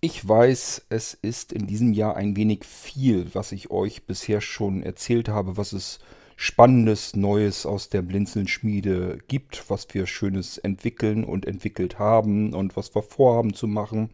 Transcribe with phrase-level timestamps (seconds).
[0.00, 4.84] Ich weiß, es ist in diesem Jahr ein wenig viel, was ich euch bisher schon
[4.84, 5.98] erzählt habe, was es
[6.36, 12.94] Spannendes, Neues aus der Blinzeln-Schmiede gibt, was wir Schönes entwickeln und entwickelt haben und was
[12.94, 14.10] wir vorhaben zu machen.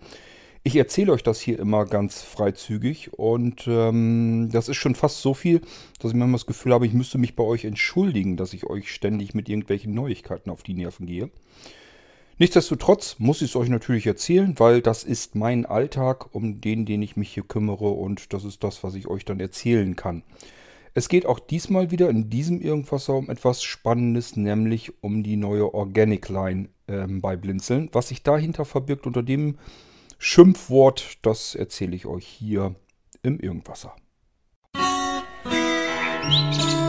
[0.62, 5.34] Ich erzähle euch das hier immer ganz freizügig und ähm, das ist schon fast so
[5.34, 5.60] viel,
[6.00, 8.90] dass ich manchmal das Gefühl habe, ich müsste mich bei euch entschuldigen, dass ich euch
[8.90, 11.28] ständig mit irgendwelchen Neuigkeiten auf die Nerven gehe.
[12.36, 17.00] Nichtsdestotrotz muss ich es euch natürlich erzählen, weil das ist mein Alltag, um den, den
[17.00, 20.24] ich mich hier kümmere und das ist das, was ich euch dann erzählen kann.
[20.94, 25.74] Es geht auch diesmal wieder in diesem Irgendwasser um etwas Spannendes, nämlich um die neue
[25.74, 27.88] Organic Line ähm, bei Blinzeln.
[27.92, 29.58] Was sich dahinter verbirgt unter dem
[30.18, 32.74] Schimpfwort, das erzähle ich euch hier
[33.22, 33.94] im Irgendwasser.
[36.24, 36.83] Musik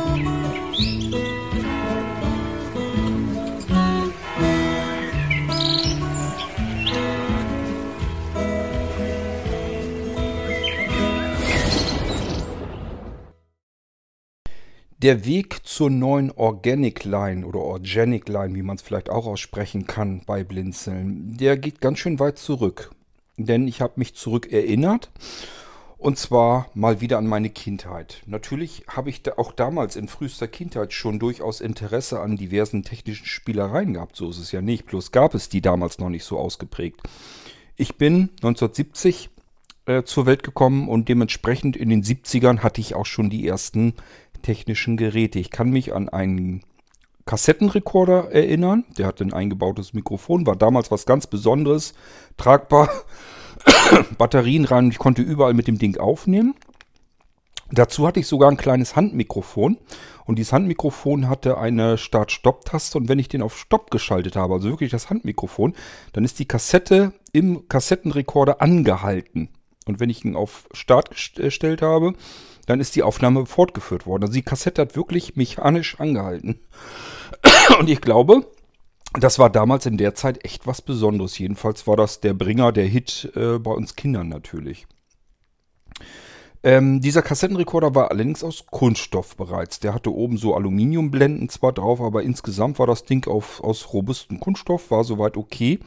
[15.02, 19.88] Der Weg zur neuen Organic Line oder Organic Line, wie man es vielleicht auch aussprechen
[19.88, 22.92] kann bei Blinzeln, der geht ganz schön weit zurück.
[23.36, 25.12] Denn ich habe mich zurück erinnert
[25.98, 28.22] und zwar mal wieder an meine Kindheit.
[28.26, 33.26] Natürlich habe ich da auch damals in frühester Kindheit schon durchaus Interesse an diversen technischen
[33.26, 34.16] Spielereien gehabt.
[34.16, 34.86] So ist es ja nicht.
[34.86, 37.02] Bloß gab es die damals noch nicht so ausgeprägt.
[37.76, 39.30] Ich bin 1970
[39.88, 43.94] äh, zur Welt gekommen und dementsprechend in den 70ern hatte ich auch schon die ersten
[44.46, 45.40] technischen Geräte.
[45.40, 46.62] Ich kann mich an einen
[47.26, 48.86] Kassettenrekorder erinnern.
[48.98, 51.96] Der hat ein eingebautes Mikrofon, war damals was ganz Besonderes,
[52.38, 52.90] tragbar,
[54.20, 56.54] Batterien rein ich konnte überall mit dem Ding aufnehmen.
[57.72, 59.80] Dazu hatte ich sogar ein kleines Handmikrofon
[60.26, 64.70] und dieses Handmikrofon hatte eine Start-Stopp-Taste und wenn ich den auf Stopp geschaltet habe, also
[64.70, 65.74] wirklich das Handmikrofon,
[66.14, 69.50] dann ist die Kassette im Kassettenrekorder angehalten.
[69.88, 72.14] Und wenn ich ihn auf Start gestellt habe,
[72.66, 74.24] dann ist die Aufnahme fortgeführt worden.
[74.24, 76.60] Also die Kassette hat wirklich mechanisch angehalten.
[77.80, 78.46] Und ich glaube,
[79.14, 81.38] das war damals in der Zeit echt was Besonderes.
[81.38, 84.88] Jedenfalls war das der Bringer, der Hit äh, bei uns Kindern natürlich.
[86.64, 89.80] Ähm, dieser Kassettenrekorder war allerdings aus Kunststoff bereits.
[89.80, 94.40] Der hatte oben so Aluminiumblenden zwar drauf, aber insgesamt war das Ding auf, aus robustem
[94.40, 95.80] Kunststoff, war soweit okay.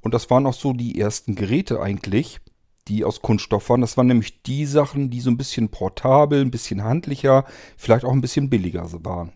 [0.00, 2.40] Und das waren auch so die ersten Geräte eigentlich,
[2.88, 3.80] die aus Kunststoff waren.
[3.80, 7.44] Das waren nämlich die Sachen, die so ein bisschen portabel, ein bisschen handlicher,
[7.76, 9.32] vielleicht auch ein bisschen billiger waren.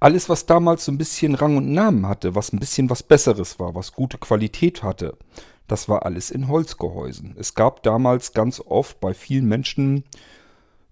[0.00, 3.60] Alles, was damals so ein bisschen Rang und Namen hatte, was ein bisschen was Besseres
[3.60, 5.16] war, was gute Qualität hatte,
[5.68, 7.36] das war alles in Holzgehäusen.
[7.38, 10.04] Es gab damals ganz oft bei vielen Menschen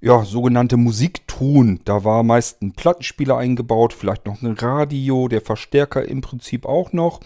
[0.00, 1.80] ja, sogenannte Musiktruhen.
[1.84, 6.92] Da war meist ein Plattenspieler eingebaut, vielleicht noch ein Radio, der Verstärker im Prinzip auch
[6.92, 7.20] noch.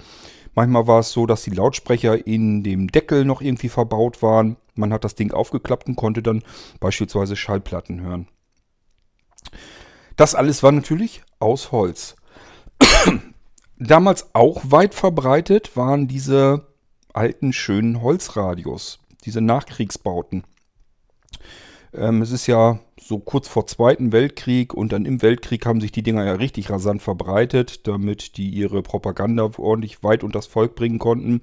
[0.54, 4.56] Manchmal war es so, dass die Lautsprecher in dem Deckel noch irgendwie verbaut waren.
[4.74, 6.42] Man hat das Ding aufgeklappt und konnte dann
[6.80, 8.28] beispielsweise Schallplatten hören.
[10.16, 12.16] Das alles war natürlich aus Holz.
[13.78, 16.68] Damals auch weit verbreitet waren diese
[17.12, 20.44] alten schönen Holzradios, diese Nachkriegsbauten.
[21.92, 25.92] Ähm, es ist ja so kurz vor Zweiten Weltkrieg und dann im Weltkrieg haben sich
[25.92, 30.74] die Dinger ja richtig rasant verbreitet, damit die ihre Propaganda ordentlich weit unter das Volk
[30.74, 31.42] bringen konnten.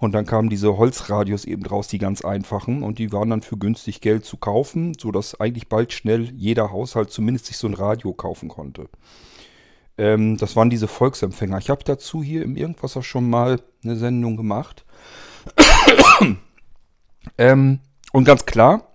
[0.00, 3.56] Und dann kamen diese Holzradios eben draus, die ganz einfachen, und die waren dann für
[3.56, 8.12] günstig Geld zu kaufen, sodass eigentlich bald schnell jeder Haushalt zumindest sich so ein Radio
[8.12, 8.88] kaufen konnte.
[9.98, 11.58] Ähm, das waren diese Volksempfänger.
[11.58, 14.84] Ich habe dazu hier im Irgendwas schon mal eine Sendung gemacht.
[17.38, 17.80] ähm,
[18.12, 18.87] und ganz klar,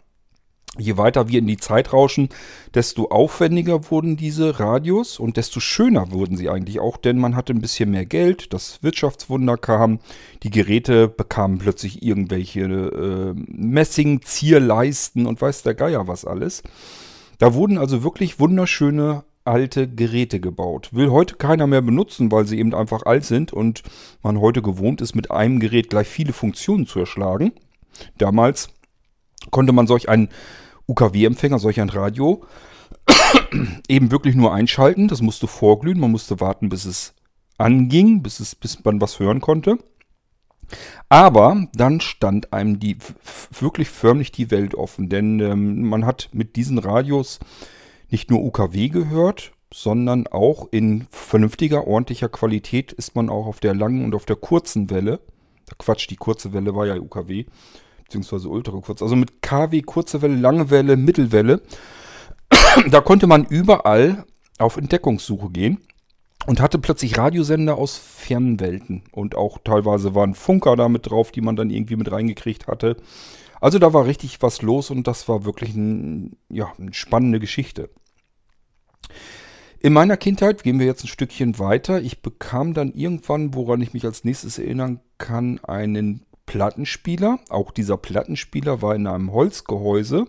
[0.79, 2.29] Je weiter wir in die Zeit rauschen,
[2.73, 7.53] desto aufwendiger wurden diese Radios und desto schöner wurden sie eigentlich auch, denn man hatte
[7.53, 9.99] ein bisschen mehr Geld, das Wirtschaftswunder kam,
[10.41, 16.63] die Geräte bekamen plötzlich irgendwelche äh, Messing-Zierleisten und weiß der Geier was alles.
[17.37, 20.89] Da wurden also wirklich wunderschöne alte Geräte gebaut.
[20.93, 23.83] Will heute keiner mehr benutzen, weil sie eben einfach alt sind und
[24.23, 27.51] man heute gewohnt ist, mit einem Gerät gleich viele Funktionen zu erschlagen.
[28.17, 28.69] Damals
[29.51, 30.29] konnte man solch einen
[30.87, 32.43] UKW-Empfänger, solch ein Radio,
[33.87, 35.07] eben wirklich nur einschalten.
[35.07, 35.99] Das musste vorglühen.
[35.99, 37.13] Man musste warten, bis es
[37.57, 39.77] anging, bis, es, bis man was hören konnte.
[41.09, 42.97] Aber dann stand einem die
[43.51, 47.39] wirklich förmlich die Welt offen, denn ähm, man hat mit diesen Radios
[48.09, 53.75] nicht nur UKW gehört, sondern auch in vernünftiger, ordentlicher Qualität ist man auch auf der
[53.75, 55.19] langen und auf der kurzen Welle.
[55.77, 57.45] Quatsch, die kurze Welle war ja UKW
[58.13, 59.01] beziehungsweise ultra kurz.
[59.01, 61.61] Also mit KW, kurze Welle, lange Welle, Mittelwelle.
[62.91, 64.25] da konnte man überall
[64.59, 65.79] auf Entdeckungssuche gehen.
[66.45, 69.03] und hatte plötzlich Radiosender aus fernen Welten.
[69.11, 72.97] Und auch teilweise waren Funker da mit drauf, die man dann irgendwie mit reingekriegt hatte.
[73.61, 77.89] Also da war richtig was los und das war wirklich ein, ja, eine spannende Geschichte.
[79.79, 82.01] In meiner Kindheit gehen wir jetzt ein Stückchen weiter.
[82.01, 87.39] Ich bekam dann irgendwann, woran ich mich als nächstes erinnern kann, einen Plattenspieler.
[87.49, 90.27] Auch dieser Plattenspieler war in einem Holzgehäuse.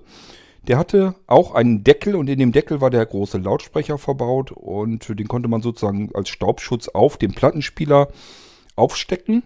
[0.67, 5.19] Der hatte auch einen Deckel und in dem Deckel war der große Lautsprecher verbaut und
[5.19, 8.09] den konnte man sozusagen als Staubschutz auf dem Plattenspieler
[8.75, 9.43] aufstecken.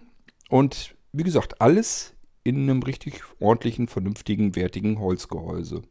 [0.49, 2.13] Und wie gesagt, alles
[2.43, 5.81] in einem richtig ordentlichen, vernünftigen, wertigen Holzgehäuse.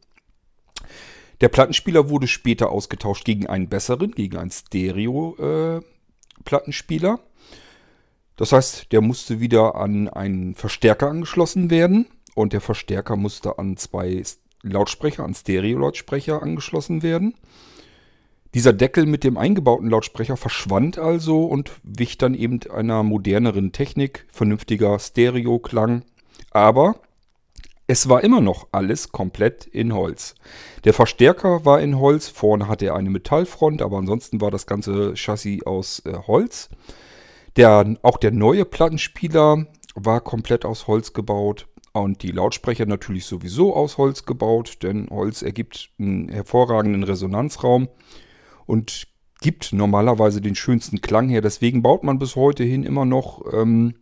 [1.41, 7.13] Der Plattenspieler wurde später ausgetauscht gegen einen besseren, gegen einen Stereo-Plattenspieler.
[7.13, 7.28] Äh,
[8.39, 13.75] das heißt, der musste wieder an einen Verstärker angeschlossen werden und der Verstärker musste an
[13.75, 14.23] zwei
[14.63, 17.33] Lautsprecher, an Stereo-Lautsprecher angeschlossen werden.
[18.53, 24.25] Dieser Deckel mit dem eingebauten Lautsprecher verschwand also und wich dann eben einer moderneren Technik,
[24.31, 26.05] vernünftiger Stereo-Klang.
[26.51, 26.95] Aber
[27.87, 30.35] es war immer noch alles komplett in Holz.
[30.85, 35.17] Der Verstärker war in Holz, vorne hatte er eine Metallfront, aber ansonsten war das ganze
[35.17, 36.69] Chassis aus äh, Holz.
[37.55, 41.67] Der, auch der neue Plattenspieler war komplett aus Holz gebaut.
[41.91, 47.89] Und die Lautsprecher natürlich sowieso aus Holz gebaut, denn Holz ergibt einen hervorragenden Resonanzraum
[48.65, 49.07] und
[49.41, 51.41] gibt normalerweise den schönsten Klang her.
[51.41, 53.95] Deswegen baut man bis heute hin immer noch ähm,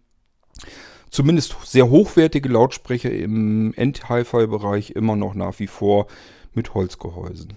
[1.09, 6.07] zumindest sehr hochwertige Lautsprecher im End-Hi-Fi-Bereich immer noch nach wie vor
[6.53, 7.53] mit Holzgehäusen.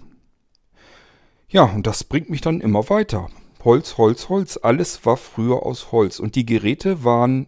[1.49, 3.29] Ja, und das bringt mich dann immer weiter.
[3.63, 4.57] Holz, Holz, Holz.
[4.57, 6.19] Alles war früher aus Holz.
[6.19, 7.47] Und die Geräte waren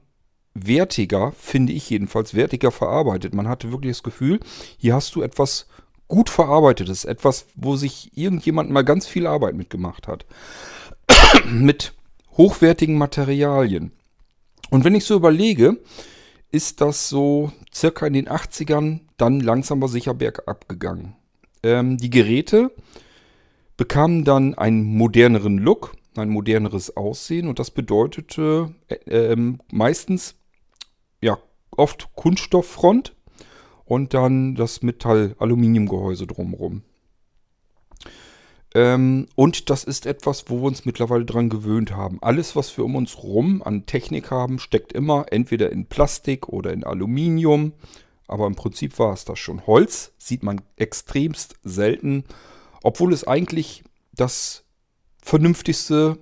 [0.53, 3.33] wertiger, finde ich jedenfalls, wertiger verarbeitet.
[3.33, 4.39] Man hatte wirklich das Gefühl,
[4.77, 5.67] hier hast du etwas
[6.07, 10.25] gut verarbeitetes, etwas, wo sich irgendjemand mal ganz viel Arbeit mitgemacht hat.
[11.45, 11.93] mit
[12.37, 13.91] hochwertigen Materialien.
[14.69, 15.77] Und wenn ich so überlege,
[16.51, 21.15] ist das so circa in den 80ern dann langsam aber sicher bergab gegangen.
[21.63, 22.71] Ähm, die Geräte
[23.77, 30.35] bekamen dann einen moderneren Look, ein moderneres Aussehen und das bedeutete äh, äh, meistens
[31.21, 31.37] ja,
[31.71, 33.15] oft Kunststofffront
[33.85, 36.83] und dann das Metall-Aluminiumgehäuse drumherum.
[38.75, 42.17] Ähm, und das ist etwas, wo wir uns mittlerweile dran gewöhnt haben.
[42.21, 46.73] Alles, was wir um uns rum an Technik haben, steckt immer entweder in Plastik oder
[46.73, 47.73] in Aluminium.
[48.27, 49.67] Aber im Prinzip war es das schon.
[49.67, 52.23] Holz sieht man extremst selten,
[52.81, 54.62] obwohl es eigentlich das
[55.23, 56.17] vernünftigste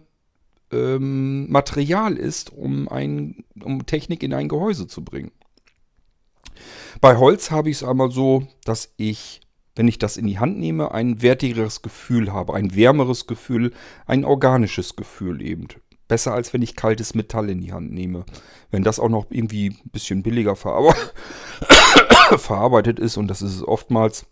[0.71, 5.31] ähm, Material ist, um, ein, um Technik in ein Gehäuse zu bringen.
[6.99, 9.41] Bei Holz habe ich es einmal so, dass ich,
[9.75, 13.73] wenn ich das in die Hand nehme, ein wertigeres Gefühl habe, ein wärmeres Gefühl,
[14.05, 15.67] ein organisches Gefühl eben.
[16.07, 18.25] Besser als wenn ich kaltes Metall in die Hand nehme.
[18.69, 20.93] Wenn das auch noch irgendwie ein bisschen billiger verarbe
[22.37, 24.25] verarbeitet ist, und das ist es oftmals,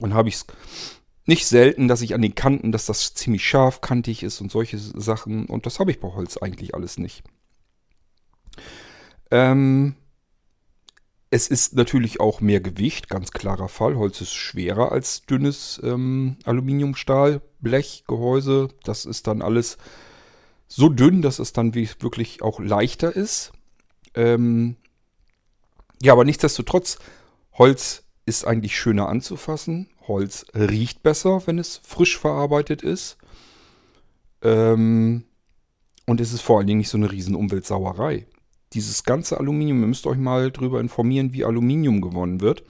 [0.00, 0.46] dann habe ich es
[1.26, 5.46] nicht selten, dass ich an den Kanten, dass das ziemlich scharfkantig ist und solche Sachen.
[5.46, 7.22] Und das habe ich bei Holz eigentlich alles nicht.
[9.30, 9.94] Ähm,
[11.30, 13.96] es ist natürlich auch mehr Gewicht, ganz klarer Fall.
[13.96, 18.68] Holz ist schwerer als dünnes ähm, Aluminiumstahl, Blech, Gehäuse.
[18.84, 19.78] Das ist dann alles
[20.68, 23.52] so dünn, dass es dann wirklich auch leichter ist.
[24.14, 24.76] Ähm,
[26.02, 26.98] ja, aber nichtsdestotrotz,
[27.54, 29.88] Holz ist eigentlich schöner anzufassen.
[30.06, 33.16] Holz riecht besser, wenn es frisch verarbeitet ist.
[34.42, 35.24] Ähm,
[36.06, 38.26] und es ist vor allen Dingen nicht so eine riesen Umweltsauerei.
[38.72, 42.64] Dieses ganze Aluminium, ihr müsst euch mal darüber informieren, wie Aluminium gewonnen wird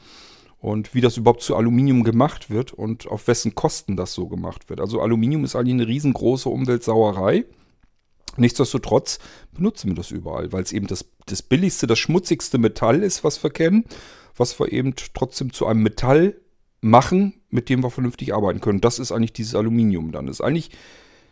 [0.59, 4.69] und wie das überhaupt zu Aluminium gemacht wird und auf wessen Kosten das so gemacht
[4.69, 4.81] wird.
[4.81, 7.45] Also Aluminium ist eigentlich eine riesengroße Umweltsauerei.
[8.37, 9.19] Nichtsdestotrotz
[9.53, 13.43] benutzen wir das überall, weil es eben das, das billigste, das schmutzigste Metall ist, was
[13.43, 13.85] wir kennen,
[14.37, 16.37] was wir eben trotzdem zu einem Metall
[16.85, 18.83] machen, mit dem wir vernünftig arbeiten können.
[18.83, 20.26] Das ist eigentlich dieses Aluminium dann.
[20.26, 20.71] Das ist eigentlich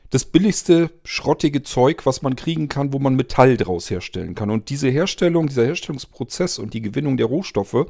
[0.08, 4.50] das billigste schrottige Zeug, was man kriegen kann, wo man Metall draus herstellen kann.
[4.50, 7.86] Und diese Herstellung, dieser Herstellungsprozess und die Gewinnung der Rohstoffe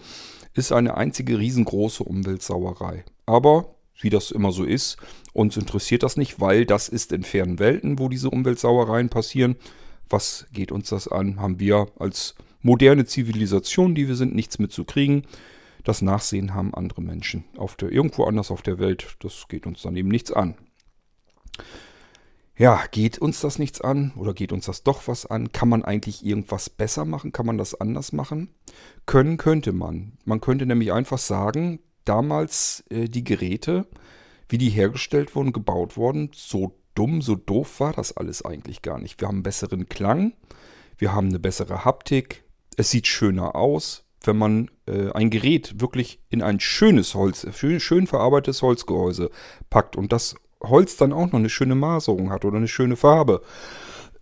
[0.55, 3.05] ist eine einzige riesengroße Umweltsauerei.
[3.27, 4.97] Aber wie das immer so ist,
[5.33, 9.57] uns interessiert das nicht, weil das ist in fernen Welten, wo diese Umweltsauereien passieren.
[10.11, 11.41] Was geht uns das an?
[11.41, 15.25] Haben wir als moderne Zivilisation, die wir sind, nichts mitzukriegen.
[15.85, 19.17] Das Nachsehen haben andere Menschen auf der, irgendwo anders auf der Welt.
[19.21, 20.57] Das geht uns dann eben nichts an.
[22.57, 25.53] Ja, geht uns das nichts an oder geht uns das doch was an?
[25.53, 27.33] Kann man eigentlich irgendwas besser machen?
[27.33, 28.55] Kann man das anders machen?
[29.07, 30.19] Können könnte man.
[30.25, 33.87] Man könnte nämlich einfach sagen, damals äh, die Geräte,
[34.49, 38.99] wie die hergestellt wurden, gebaut wurden, so dumm, so doof war das alles eigentlich gar
[38.99, 39.21] nicht.
[39.21, 40.35] Wir haben besseren Klang,
[40.99, 42.45] wir haben eine bessere Haptik,
[42.77, 47.81] es sieht schöner aus, wenn man äh, ein Gerät wirklich in ein schönes Holz, schön,
[47.81, 49.31] schön verarbeitetes Holzgehäuse
[49.71, 53.43] packt und das Holz dann auch noch eine schöne Maserung hat oder eine schöne Farbe,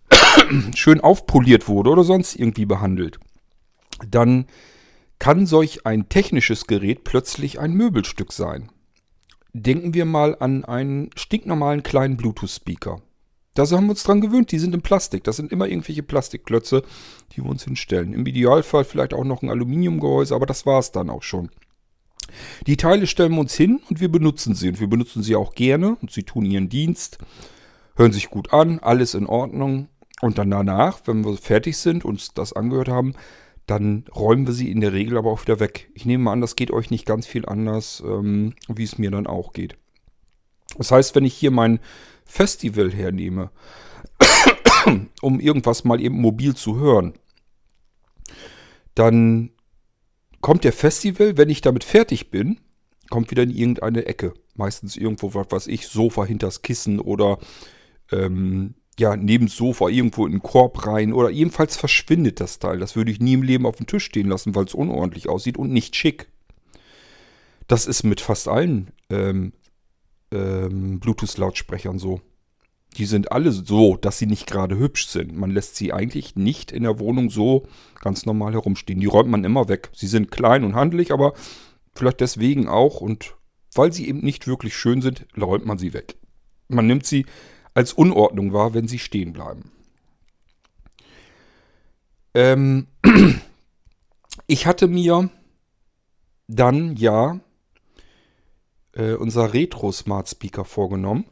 [0.75, 3.19] schön aufpoliert wurde oder sonst irgendwie behandelt,
[4.07, 4.45] dann
[5.19, 8.71] kann solch ein technisches Gerät plötzlich ein Möbelstück sein.
[9.53, 13.01] Denken wir mal an einen stinknormalen kleinen Bluetooth-Speaker.
[13.53, 15.25] Da haben wir uns dran gewöhnt, die sind in Plastik.
[15.25, 16.83] Das sind immer irgendwelche Plastikklötze,
[17.31, 18.13] die wir uns hinstellen.
[18.13, 21.49] Im Idealfall vielleicht auch noch ein Aluminiumgehäuse, aber das war es dann auch schon.
[22.65, 24.69] Die Teile stellen wir uns hin und wir benutzen sie.
[24.69, 27.17] Und wir benutzen sie auch gerne und sie tun ihren Dienst,
[27.95, 29.89] hören sich gut an, alles in Ordnung.
[30.21, 33.15] Und dann danach, wenn wir fertig sind, uns das angehört haben,
[33.65, 35.89] dann räumen wir sie in der Regel aber auch wieder weg.
[35.93, 39.11] Ich nehme mal an, das geht euch nicht ganz viel anders, ähm, wie es mir
[39.11, 39.75] dann auch geht.
[40.77, 41.79] Das heißt, wenn ich hier mein
[42.31, 43.51] Festival hernehme,
[45.21, 47.13] um irgendwas mal eben mobil zu hören,
[48.95, 49.51] dann
[50.39, 52.59] kommt der Festival, wenn ich damit fertig bin,
[53.09, 54.33] kommt wieder in irgendeine Ecke.
[54.55, 57.37] Meistens irgendwo, was weiß ich, Sofa hinters Kissen oder
[58.11, 62.79] ähm, ja, neben Sofa irgendwo in den Korb rein oder jedenfalls verschwindet das Teil.
[62.79, 65.57] Das würde ich nie im Leben auf dem Tisch stehen lassen, weil es unordentlich aussieht
[65.57, 66.27] und nicht schick.
[67.67, 69.53] Das ist mit fast allen ähm,
[70.31, 72.21] ähm, Bluetooth-Lautsprechern so.
[72.97, 75.35] Die sind alle so, dass sie nicht gerade hübsch sind.
[75.35, 77.67] Man lässt sie eigentlich nicht in der Wohnung so
[78.01, 78.99] ganz normal herumstehen.
[78.99, 79.89] Die räumt man immer weg.
[79.93, 81.33] Sie sind klein und handlich, aber
[81.95, 82.99] vielleicht deswegen auch.
[82.99, 83.35] Und
[83.73, 86.17] weil sie eben nicht wirklich schön sind, räumt man sie weg.
[86.67, 87.25] Man nimmt sie
[87.73, 89.71] als Unordnung wahr, wenn sie stehen bleiben.
[92.33, 92.87] Ähm,
[94.47, 95.29] ich hatte mir
[96.47, 97.39] dann ja
[98.93, 101.25] äh, unser Retro Smart Speaker vorgenommen.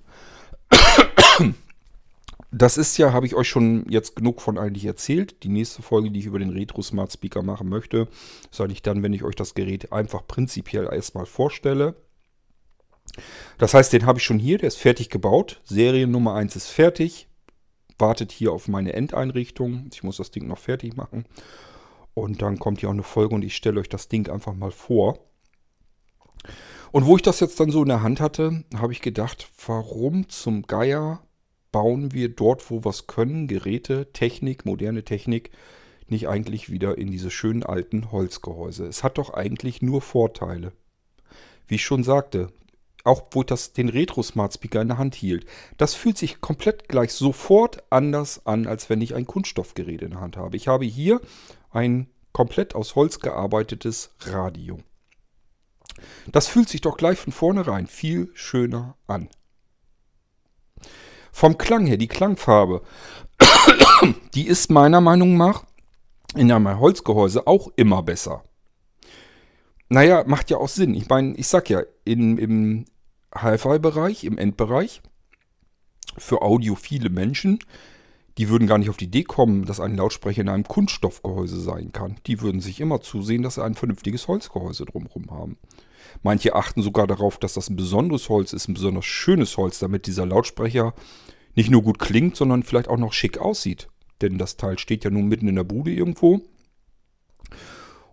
[2.52, 5.44] Das ist ja, habe ich euch schon jetzt genug von eigentlich erzählt.
[5.44, 8.08] Die nächste Folge, die ich über den Retro Smart Speaker machen möchte,
[8.52, 11.96] ist eigentlich dann, wenn ich euch das Gerät einfach prinzipiell erstmal vorstelle.
[13.60, 15.62] Das heißt, den habe ich schon hier, der ist fertig gebaut.
[15.64, 17.28] Serie Nummer 1 ist fertig.
[18.00, 19.88] Wartet hier auf meine Endeinrichtung.
[19.94, 21.26] Ich muss das Ding noch fertig machen.
[22.16, 24.72] Und dann kommt hier auch eine Folge und ich stelle euch das Ding einfach mal
[24.72, 25.20] vor.
[26.92, 30.28] Und wo ich das jetzt dann so in der Hand hatte, habe ich gedacht, warum
[30.30, 31.22] zum Geier
[31.72, 35.52] bauen wir dort, wo wir es können, Geräte, Technik, moderne Technik,
[36.08, 38.88] nicht eigentlich wieder in diese schönen alten Holzgehäuse?
[38.88, 40.72] Es hat doch eigentlich nur Vorteile.
[41.68, 42.48] Wie ich schon sagte,
[43.04, 45.46] auch wo ich das, den Retro Smart Speaker in der Hand hielt,
[45.78, 50.22] das fühlt sich komplett gleich sofort anders an, als wenn ich ein Kunststoffgerät in der
[50.22, 50.58] Hand habe.
[50.58, 51.22] Ich habe hier
[51.70, 54.80] ein komplett aus Holz gearbeitetes Radio.
[56.28, 59.30] Das fühlt sich doch gleich von vornherein viel schöner an.
[61.32, 62.82] Vom Klang her, die Klangfarbe,
[64.34, 65.66] die ist meiner Meinung nach
[66.36, 68.44] in einem Holzgehäuse auch immer besser.
[69.90, 70.94] Naja, macht ja auch Sinn.
[70.94, 72.86] Ich meine, ich sag ja, in, im
[73.34, 75.02] Hi-Fi-Bereich, im Endbereich,
[76.18, 77.60] für audiophile Menschen,
[78.40, 81.92] die würden gar nicht auf die Idee kommen, dass ein Lautsprecher in einem Kunststoffgehäuse sein
[81.92, 82.16] kann.
[82.26, 85.58] Die würden sich immer zusehen, dass sie ein vernünftiges Holzgehäuse drumherum haben.
[86.24, 90.08] Manche achten sogar darauf, dass das ein besonderes Holz ist, ein besonders schönes Holz, damit
[90.08, 90.94] dieser Lautsprecher
[91.54, 93.90] nicht nur gut klingt, sondern vielleicht auch noch schick aussieht.
[94.22, 96.40] Denn das Teil steht ja nun mitten in der Bude irgendwo.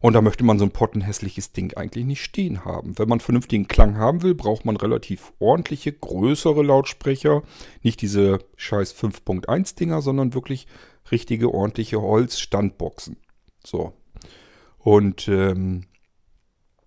[0.01, 2.99] Und da möchte man so ein pottenhässliches Ding eigentlich nicht stehen haben.
[2.99, 7.43] Wenn man vernünftigen Klang haben will, braucht man relativ ordentliche, größere Lautsprecher.
[7.83, 10.67] Nicht diese scheiß 5.1 Dinger, sondern wirklich
[11.11, 13.17] richtige, ordentliche Holzstandboxen.
[13.65, 13.95] So.
[14.79, 15.87] Und ähm,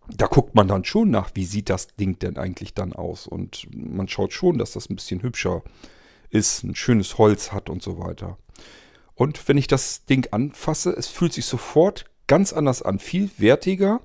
[0.07, 3.27] da guckt man dann schon nach, wie sieht das Ding denn eigentlich dann aus.
[3.27, 5.63] Und man schaut schon, dass das ein bisschen hübscher
[6.29, 8.37] ist, ein schönes Holz hat und so weiter.
[9.15, 13.99] Und wenn ich das Ding anfasse, es fühlt sich sofort ganz anders an, viel wertiger,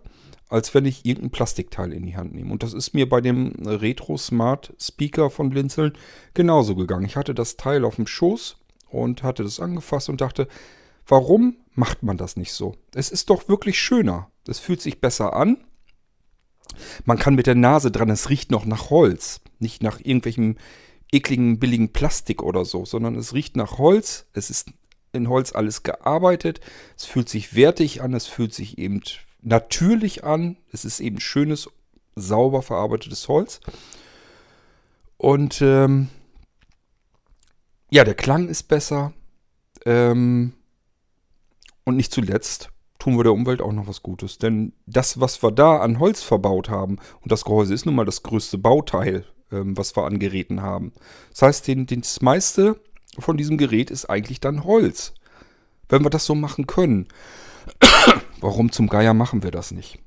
[0.48, 2.52] als wenn ich irgendein Plastikteil in die Hand nehme.
[2.52, 5.92] Und das ist mir bei dem Retro Smart Speaker von Blinzeln
[6.34, 7.06] genauso gegangen.
[7.06, 8.56] Ich hatte das Teil auf dem Schoß
[8.90, 10.48] und hatte das angefasst und dachte,
[11.06, 12.74] warum macht man das nicht so?
[12.92, 14.28] Es ist doch wirklich schöner.
[14.48, 15.58] Es fühlt sich besser an
[17.04, 19.40] man kann mit der Nase dran, es riecht noch nach Holz.
[19.58, 20.56] Nicht nach irgendwelchem
[21.12, 24.26] ekligen, billigen Plastik oder so, sondern es riecht nach Holz.
[24.32, 24.70] Es ist
[25.14, 26.60] in Holz alles gearbeitet.
[26.96, 29.02] Es fühlt sich wertig an, es fühlt sich eben
[29.42, 30.56] natürlich an.
[30.72, 31.68] Es ist eben schönes,
[32.16, 33.60] sauber verarbeitetes Holz.
[35.16, 36.08] Und ähm,
[37.90, 39.12] ja, der Klang ist besser.
[39.86, 40.54] Ähm,
[41.84, 44.38] und nicht zuletzt tun wir der Umwelt auch noch was Gutes.
[44.38, 48.06] Denn das, was wir da an Holz verbaut haben, und das Gehäuse ist nun mal
[48.06, 50.92] das größte Bauteil, ähm, was wir an Geräten haben.
[51.30, 52.80] Das heißt, den, den, das meiste
[53.18, 55.14] von diesem Gerät ist eigentlich dann Holz.
[55.88, 57.08] Wenn wir das so machen können,
[58.40, 59.98] warum zum Geier machen wir das nicht?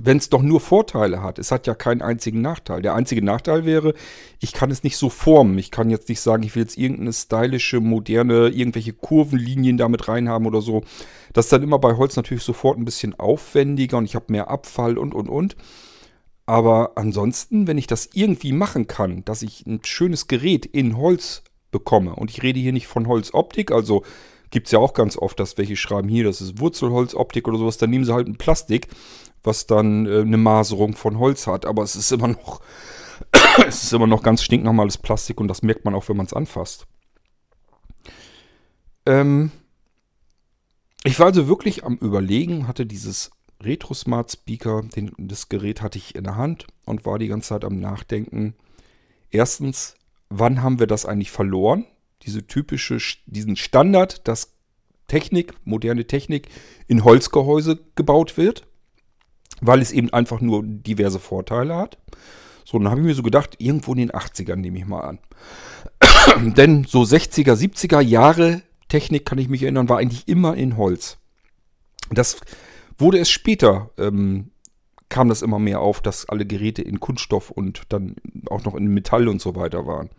[0.00, 1.38] wenn es doch nur Vorteile hat.
[1.38, 2.82] Es hat ja keinen einzigen Nachteil.
[2.82, 3.94] Der einzige Nachteil wäre,
[4.40, 5.58] ich kann es nicht so formen.
[5.58, 10.46] Ich kann jetzt nicht sagen, ich will jetzt irgendeine stylische, moderne, irgendwelche Kurvenlinien damit reinhaben
[10.46, 10.82] oder so.
[11.32, 14.48] Das ist dann immer bei Holz natürlich sofort ein bisschen aufwendiger und ich habe mehr
[14.48, 15.56] Abfall und, und, und.
[16.46, 21.42] Aber ansonsten, wenn ich das irgendwie machen kann, dass ich ein schönes Gerät in Holz
[21.70, 24.04] bekomme, und ich rede hier nicht von Holzoptik, also
[24.50, 27.76] gibt es ja auch ganz oft, dass welche schreiben hier, das ist Wurzelholzoptik oder sowas,
[27.76, 28.88] dann nehmen sie halt ein Plastik
[29.42, 31.66] was dann äh, eine Maserung von Holz hat.
[31.66, 32.60] Aber es ist immer noch,
[33.66, 36.34] es ist immer noch ganz stinknormales Plastik und das merkt man auch, wenn man es
[36.34, 36.86] anfasst.
[39.06, 39.50] Ähm,
[41.04, 45.98] ich war also wirklich am Überlegen, hatte dieses Retro Smart Speaker, den, das Gerät hatte
[45.98, 48.54] ich in der Hand und war die ganze Zeit am Nachdenken.
[49.30, 49.96] Erstens,
[50.30, 51.84] wann haben wir das eigentlich verloren?
[52.22, 54.54] Diese typische, diesen Standard, dass
[55.06, 56.48] Technik, moderne Technik
[56.86, 58.68] in Holzgehäuse gebaut wird
[59.60, 61.98] weil es eben einfach nur diverse Vorteile hat.
[62.64, 65.18] So, dann habe ich mir so gedacht, irgendwo in den 80ern nehme ich mal an.
[66.54, 71.18] Denn so 60er, 70er Jahre Technik, kann ich mich erinnern, war eigentlich immer in Holz.
[72.10, 72.38] Das
[72.96, 74.50] wurde es später, ähm,
[75.08, 78.16] kam das immer mehr auf, dass alle Geräte in Kunststoff und dann
[78.50, 80.10] auch noch in Metall und so weiter waren.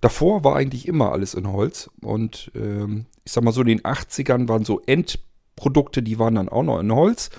[0.00, 3.80] Davor war eigentlich immer alles in Holz und ähm, ich sag mal so in den
[3.80, 7.30] 80ern waren so Endprodukte, die waren dann auch noch in Holz.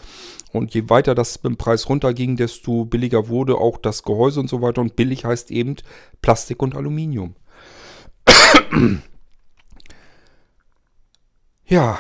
[0.52, 4.62] Und je weiter das mit Preis runterging, desto billiger wurde auch das Gehäuse und so
[4.62, 4.80] weiter.
[4.82, 5.76] Und billig heißt eben
[6.22, 7.36] Plastik und Aluminium.
[11.66, 12.00] ja,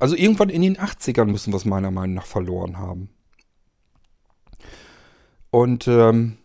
[0.00, 3.10] also irgendwann in den 80ern müssen wir es meiner Meinung nach verloren haben.
[5.54, 6.36] Und ähm,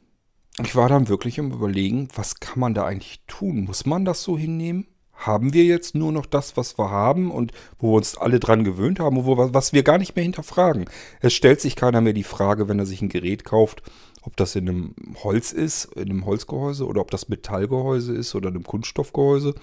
[0.61, 3.63] ich war dann wirklich im Überlegen, was kann man da eigentlich tun?
[3.63, 4.85] Muss man das so hinnehmen?
[5.15, 8.63] haben wir jetzt nur noch das, was wir haben und wo wir uns alle dran
[8.63, 10.85] gewöhnt haben, wo was wir gar nicht mehr hinterfragen.
[11.19, 13.81] Es stellt sich keiner mehr die Frage, wenn er sich ein Gerät kauft,
[14.21, 18.47] ob das in einem Holz ist, in einem Holzgehäuse oder ob das Metallgehäuse ist oder
[18.47, 19.55] in einem Kunststoffgehäuse.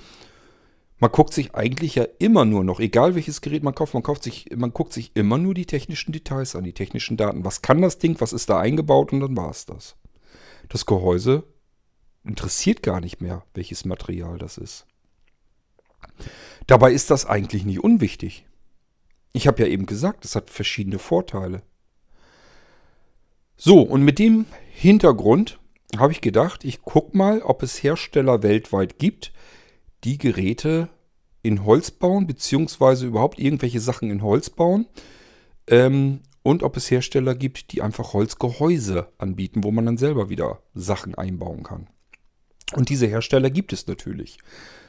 [0.98, 4.22] Man guckt sich eigentlich ja immer nur noch, egal welches Gerät man kauft, man, kauft
[4.22, 7.44] sich, man guckt sich immer nur die technischen Details an, die technischen Daten.
[7.44, 9.96] Was kann das Ding, was ist da eingebaut und dann war es das.
[10.68, 11.44] Das Gehäuse
[12.24, 14.87] interessiert gar nicht mehr, welches Material das ist.
[16.66, 18.46] Dabei ist das eigentlich nicht unwichtig.
[19.32, 21.62] Ich habe ja eben gesagt, es hat verschiedene Vorteile.
[23.56, 25.59] So, und mit dem Hintergrund
[25.98, 29.32] habe ich gedacht, ich gucke mal, ob es Hersteller weltweit gibt,
[30.04, 30.88] die Geräte
[31.42, 34.87] in Holz bauen, beziehungsweise überhaupt irgendwelche Sachen in Holz bauen.
[35.68, 40.62] Ähm, und ob es Hersteller gibt, die einfach Holzgehäuse anbieten, wo man dann selber wieder
[40.74, 41.88] Sachen einbauen kann.
[42.74, 44.38] Und diese Hersteller gibt es natürlich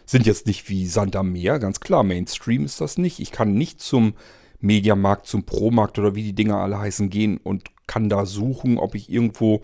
[0.08, 2.04] sind jetzt nicht wie Sand am Meer, ganz klar.
[2.04, 3.20] Mainstream ist das nicht.
[3.20, 4.14] Ich kann nicht zum
[4.60, 8.96] Mediamarkt, zum Promarkt oder wie die Dinger alle heißen gehen und kann da suchen, ob
[8.96, 9.62] ich irgendwo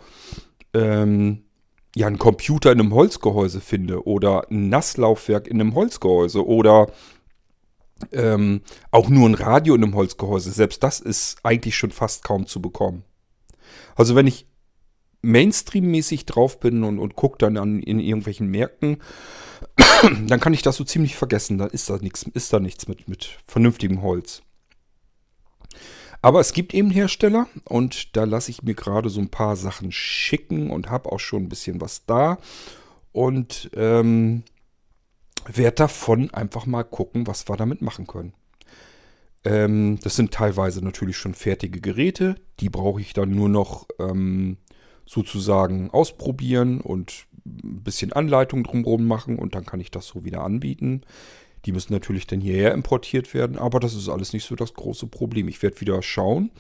[0.74, 1.44] ähm,
[1.96, 6.92] ja einen Computer in einem Holzgehäuse finde oder ein Nasslaufwerk in einem Holzgehäuse oder
[8.12, 10.52] ähm, auch nur ein Radio in einem Holzgehäuse.
[10.52, 13.04] Selbst das ist eigentlich schon fast kaum zu bekommen.
[13.96, 14.48] Also wenn ich
[15.22, 18.98] Mainstream-mäßig drauf bin und, und gucke dann an, in irgendwelchen Märkten,
[20.28, 21.58] dann kann ich das so ziemlich vergessen.
[21.58, 24.42] Da ist da nichts, ist da nichts mit, mit vernünftigem Holz.
[26.24, 29.92] Aber es gibt eben Hersteller und da lasse ich mir gerade so ein paar Sachen
[29.92, 32.38] schicken und habe auch schon ein bisschen was da.
[33.12, 34.44] Und ähm,
[35.46, 38.32] werde davon einfach mal gucken, was wir damit machen können.
[39.44, 42.36] Ähm, das sind teilweise natürlich schon fertige Geräte.
[42.62, 44.56] Die brauche ich dann nur noch ähm,
[45.06, 50.46] sozusagen ausprobieren und ein bisschen Anleitung drumherum machen und dann kann ich das so wieder
[50.46, 51.02] anbieten.
[51.66, 55.08] Die müssen natürlich dann hierher importiert werden, aber das ist alles nicht so das große
[55.08, 55.48] Problem.
[55.48, 56.52] Ich werde wieder schauen.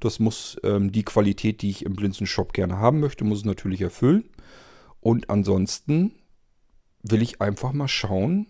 [0.00, 3.80] Das muss ähm, die Qualität, die ich im Blinzen-Shop gerne haben möchte, muss es natürlich
[3.80, 4.24] erfüllen.
[5.00, 6.12] Und ansonsten
[7.02, 8.46] will ich einfach mal schauen,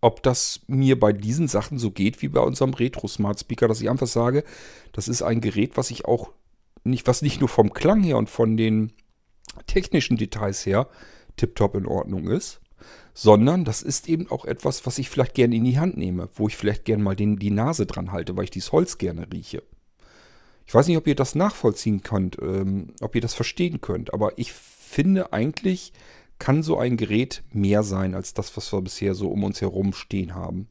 [0.00, 3.80] ob das mir bei diesen Sachen so geht wie bei unserem Retro Smart Speaker, dass
[3.80, 4.44] ich einfach sage,
[4.92, 6.30] das ist ein Gerät, was ich auch
[6.84, 8.92] nicht, was nicht nur vom Klang her und von den
[9.66, 10.88] technischen Details her
[11.36, 12.60] tiptop in Ordnung ist,
[13.18, 16.48] sondern das ist eben auch etwas, was ich vielleicht gerne in die Hand nehme, wo
[16.48, 19.62] ich vielleicht gerne mal den, die Nase dran halte, weil ich dieses Holz gerne rieche.
[20.66, 24.32] Ich weiß nicht, ob ihr das nachvollziehen könnt, ähm, ob ihr das verstehen könnt, aber
[24.36, 25.94] ich finde eigentlich
[26.38, 29.94] kann so ein Gerät mehr sein als das, was wir bisher so um uns herum
[29.94, 30.68] stehen haben.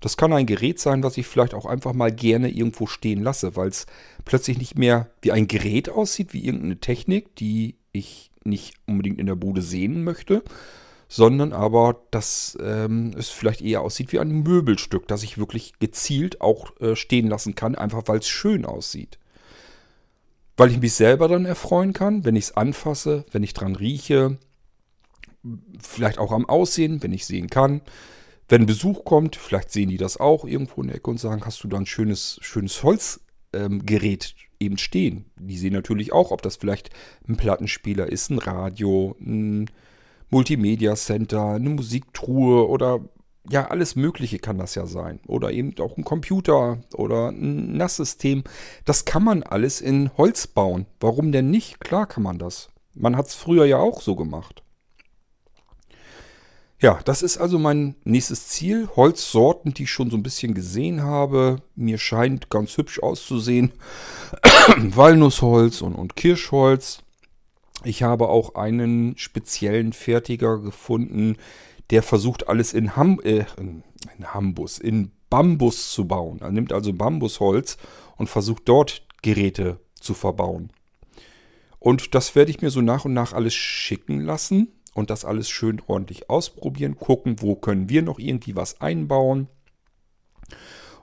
[0.00, 3.54] Das kann ein Gerät sein, was ich vielleicht auch einfach mal gerne irgendwo stehen lasse,
[3.54, 3.86] weil es
[4.24, 9.26] plötzlich nicht mehr wie ein Gerät aussieht, wie irgendeine Technik, die ich nicht unbedingt in
[9.26, 10.42] der Bude sehen möchte,
[11.14, 16.40] sondern aber, dass ähm, es vielleicht eher aussieht wie ein Möbelstück, das ich wirklich gezielt
[16.40, 19.20] auch äh, stehen lassen kann, einfach weil es schön aussieht.
[20.56, 24.38] Weil ich mich selber dann erfreuen kann, wenn ich es anfasse, wenn ich dran rieche,
[25.80, 27.82] vielleicht auch am Aussehen, wenn ich sehen kann.
[28.48, 31.62] Wenn Besuch kommt, vielleicht sehen die das auch irgendwo in der Ecke und sagen, hast
[31.62, 33.22] du da ein schönes, schönes Holzgerät
[33.52, 35.26] ähm, eben stehen.
[35.36, 36.90] Die sehen natürlich auch, ob das vielleicht
[37.28, 39.70] ein Plattenspieler ist, ein Radio, ein
[40.30, 43.00] Multimedia Center, eine Musiktruhe oder
[43.50, 45.20] ja, alles Mögliche kann das ja sein.
[45.26, 48.44] Oder eben auch ein Computer oder ein NAS-System.
[48.84, 50.86] Das kann man alles in Holz bauen.
[50.98, 51.80] Warum denn nicht?
[51.80, 52.70] Klar kann man das.
[52.94, 54.62] Man hat es früher ja auch so gemacht.
[56.80, 58.88] Ja, das ist also mein nächstes Ziel.
[58.94, 61.56] Holzsorten, die ich schon so ein bisschen gesehen habe.
[61.76, 63.72] Mir scheint ganz hübsch auszusehen.
[64.76, 67.02] Walnussholz und, und Kirschholz.
[67.84, 71.36] Ich habe auch einen speziellen Fertiger gefunden,
[71.90, 73.84] der versucht alles in, Ham äh, in
[74.32, 76.40] Hambus, in Bambus zu bauen.
[76.40, 77.76] Er nimmt also Bambusholz
[78.16, 80.70] und versucht dort Geräte zu verbauen.
[81.78, 85.50] Und das werde ich mir so nach und nach alles schicken lassen und das alles
[85.50, 89.48] schön ordentlich ausprobieren, gucken, wo können wir noch irgendwie was einbauen.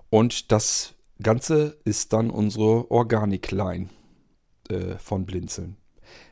[0.09, 3.89] Und das Ganze ist dann unsere Organic-Line
[4.69, 5.77] äh, von Blinzeln.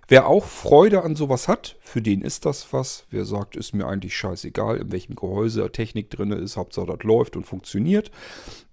[0.09, 3.05] Wer auch Freude an sowas hat, für den ist das was.
[3.11, 7.35] Wer sagt, ist mir eigentlich scheißegal, in welchem Gehäuse Technik drin ist, Hauptsache das läuft
[7.37, 8.09] und funktioniert,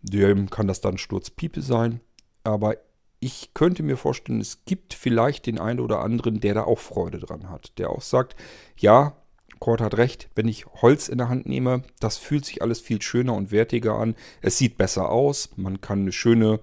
[0.01, 2.01] dem kann das dann Sturzpiepe sein.
[2.43, 2.79] Aber
[3.21, 7.19] ich könnte mir vorstellen, es gibt vielleicht den einen oder anderen, der da auch Freude
[7.19, 7.77] dran hat.
[7.77, 8.35] Der auch sagt,
[8.79, 9.15] ja,
[9.59, 13.03] Kurt hat recht, wenn ich Holz in der Hand nehme, das fühlt sich alles viel
[13.03, 14.15] schöner und wertiger an.
[14.41, 15.51] Es sieht besser aus.
[15.57, 16.61] Man kann eine schöne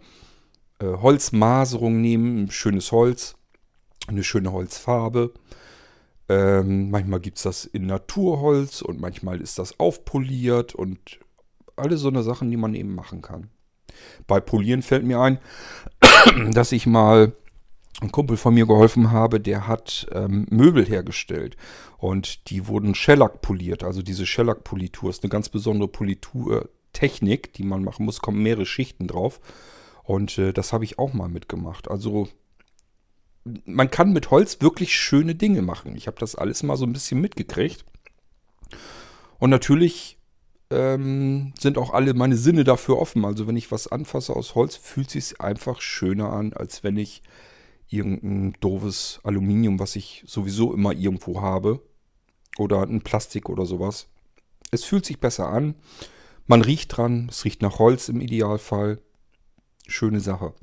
[0.79, 3.35] äh, Holzmaserung nehmen, ein schönes Holz,
[4.07, 5.33] eine schöne Holzfarbe.
[6.29, 11.19] Ähm, manchmal gibt es das in Naturholz und manchmal ist das aufpoliert und
[11.75, 13.49] alle so eine Sachen, die man eben machen kann.
[14.27, 15.39] Bei Polieren fällt mir ein,
[16.51, 17.33] dass ich mal
[18.01, 21.55] ein Kumpel von mir geholfen habe, der hat ähm, Möbel hergestellt
[21.97, 23.83] und die wurden Shellac poliert.
[23.83, 29.07] Also diese Shellac-Politur ist eine ganz besondere Politurtechnik, die man machen muss, kommen mehrere Schichten
[29.07, 29.39] drauf
[30.03, 31.89] und äh, das habe ich auch mal mitgemacht.
[31.89, 32.27] Also
[33.43, 35.95] man kann mit Holz wirklich schöne Dinge machen.
[35.95, 37.85] Ich habe das alles mal so ein bisschen mitgekriegt.
[39.39, 40.17] Und natürlich
[40.69, 43.25] ähm, sind auch alle meine Sinne dafür offen.
[43.25, 47.21] Also wenn ich was anfasse aus Holz, fühlt sich einfach schöner an, als wenn ich
[47.89, 51.81] irgendein doofes Aluminium, was ich sowieso immer irgendwo habe,
[52.57, 54.07] oder ein Plastik oder sowas.
[54.71, 55.75] Es fühlt sich besser an.
[56.47, 57.27] Man riecht dran.
[57.29, 58.99] Es riecht nach Holz im Idealfall.
[59.87, 60.53] Schöne Sache.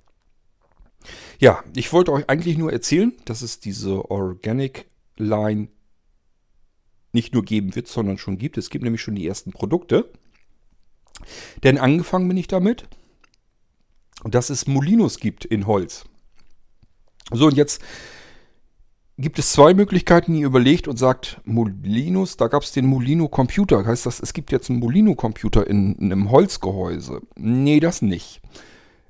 [1.38, 4.86] Ja, ich wollte euch eigentlich nur erzählen, dass es diese Organic
[5.16, 5.68] Line
[7.12, 8.58] nicht nur geben wird, sondern schon gibt.
[8.58, 10.10] Es gibt nämlich schon die ersten Produkte.
[11.62, 12.88] Denn angefangen bin ich damit,
[14.24, 16.04] dass es Molinos gibt in Holz.
[17.32, 17.82] So, und jetzt
[19.18, 23.28] gibt es zwei Möglichkeiten, die ihr überlegt und sagt, Molinos, da gab es den Molino
[23.28, 23.84] Computer.
[23.84, 27.20] Heißt das, es gibt jetzt einen Molino Computer in, in einem Holzgehäuse?
[27.36, 28.40] Nee, das nicht.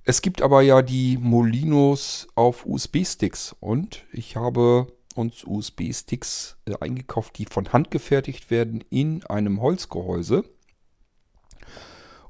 [0.05, 7.39] Es gibt aber ja die Molinos auf USB-Sticks und ich habe uns USB-Sticks äh, eingekauft,
[7.39, 10.45] die von Hand gefertigt werden in einem Holzgehäuse.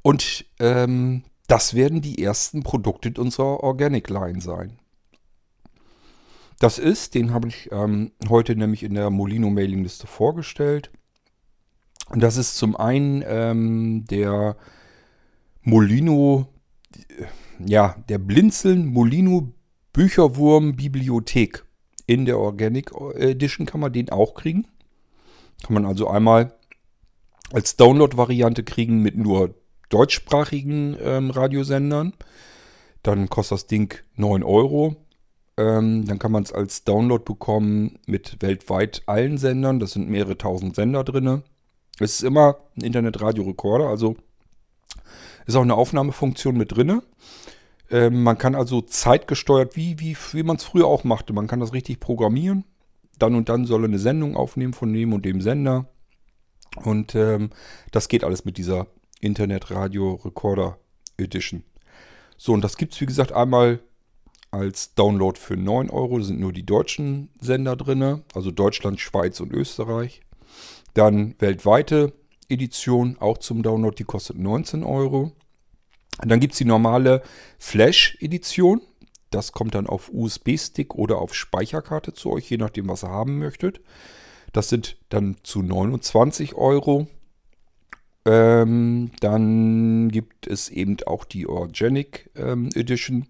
[0.03, 4.79] Und ähm, das werden die ersten Produkte unserer Organic Line sein.
[6.59, 10.91] Das ist, den habe ich ähm, heute nämlich in der Molino Mailingliste vorgestellt.
[12.11, 14.57] Und das ist zum einen ähm, der
[15.63, 16.49] Molino,
[17.59, 19.53] ja, der Blinzeln Molino
[19.93, 21.65] Bücherwurm Bibliothek
[22.07, 24.67] in der Organic Edition kann man den auch kriegen.
[25.63, 26.55] Kann man also einmal
[27.53, 29.55] als Download-Variante kriegen mit nur
[29.89, 32.15] deutschsprachigen ähm, Radiosendern.
[33.03, 34.97] Dann kostet das Ding 9 Euro.
[35.57, 39.81] Ähm, dann kann man es als Download bekommen mit weltweit allen Sendern.
[39.81, 41.43] Das sind mehrere tausend Sender drin.
[41.99, 44.17] Es ist immer ein Internet-Radio-Rekorder, also
[45.51, 47.03] ist auch eine Aufnahmefunktion mit drin.
[47.91, 51.61] Ähm, man kann also zeitgesteuert, wie, wie, wie man es früher auch machte, man kann
[51.61, 52.65] das richtig programmieren.
[53.19, 55.87] Dann und dann soll eine Sendung aufnehmen von dem und dem Sender.
[56.77, 57.51] Und ähm,
[57.91, 58.87] das geht alles mit dieser
[59.21, 60.79] Internet Radio Recorder
[61.19, 61.65] Edition.
[62.37, 63.81] So, und das gibt es wie gesagt einmal
[64.51, 66.19] als Download für 9 Euro.
[66.19, 70.23] Da sind nur die deutschen Sender drin, also Deutschland, Schweiz und Österreich.
[70.95, 72.13] Dann weltweite
[72.51, 75.33] Edition, auch zum Download, die kostet 19 Euro.
[76.23, 77.23] Und dann gibt es die normale
[77.59, 78.83] Flash-Edition.
[79.31, 83.39] Das kommt dann auf USB-Stick oder auf Speicherkarte zu euch, je nachdem, was ihr haben
[83.39, 83.81] möchtet.
[84.53, 87.07] Das sind dann zu 29 Euro.
[88.27, 93.27] Ähm, dann gibt es eben auch die Organic ähm, Edition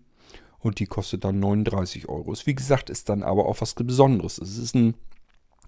[0.58, 2.32] und die kostet dann 39 Euro.
[2.32, 4.38] Ist, wie gesagt, ist dann aber auch was Besonderes.
[4.38, 4.94] Es ist ein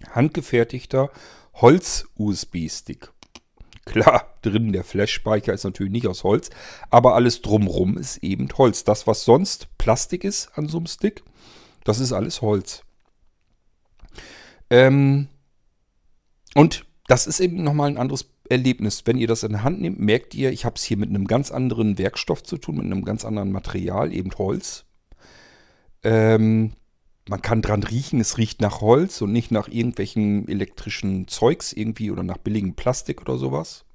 [0.09, 1.09] handgefertigter
[1.53, 3.11] Holz-USB-Stick.
[3.85, 6.49] Klar, drin der Flash-Speicher ist natürlich nicht aus Holz,
[6.89, 8.83] aber alles drumrum ist eben Holz.
[8.83, 11.23] Das, was sonst Plastik ist an so einem Stick,
[11.83, 12.83] das ist alles Holz.
[14.69, 15.27] Ähm,
[16.55, 19.03] und das ist eben nochmal ein anderes Erlebnis.
[19.05, 21.27] Wenn ihr das in der Hand nehmt, merkt ihr, ich habe es hier mit einem
[21.27, 24.85] ganz anderen Werkstoff zu tun, mit einem ganz anderen Material, eben Holz.
[26.03, 26.73] Ähm,
[27.29, 32.11] man kann dran riechen, es riecht nach Holz und nicht nach irgendwelchen elektrischen Zeugs irgendwie
[32.11, 33.85] oder nach billigem Plastik oder sowas.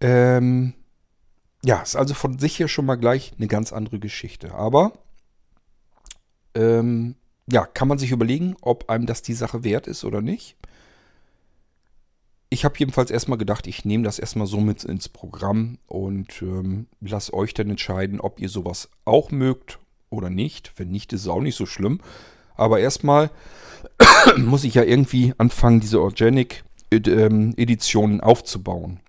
[0.00, 0.74] Ähm,
[1.64, 4.54] ja, ist also von sich her schon mal gleich eine ganz andere Geschichte.
[4.54, 4.92] Aber
[6.54, 7.14] ähm,
[7.50, 10.56] ja, kann man sich überlegen, ob einem das die Sache wert ist oder nicht.
[12.50, 16.86] Ich habe jedenfalls erstmal gedacht, ich nehme das erstmal so mit ins Programm und ähm,
[17.00, 19.78] lasst euch dann entscheiden, ob ihr sowas auch mögt
[20.14, 20.72] oder nicht.
[20.76, 22.00] Wenn nicht, ist es auch nicht so schlimm.
[22.56, 23.30] Aber erstmal
[24.36, 29.00] muss ich ja irgendwie anfangen, diese Organic-Editionen aufzubauen.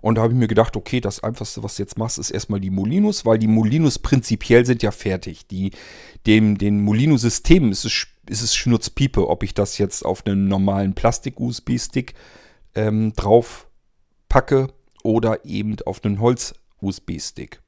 [0.00, 2.60] Und da habe ich mir gedacht, okay, das Einfachste, was du jetzt machst, ist erstmal
[2.60, 5.46] die Molinos, weil die Molinos prinzipiell sind ja fertig.
[5.46, 5.70] Die,
[6.26, 10.94] dem, den Molino-Systemen ist es, ist es Schnurzpiepe, ob ich das jetzt auf einen normalen
[10.94, 12.14] Plastik-USB-Stick
[12.74, 13.68] ähm, drauf
[14.28, 14.68] packe
[15.02, 17.60] oder eben auf einen Holz-USB-Stick.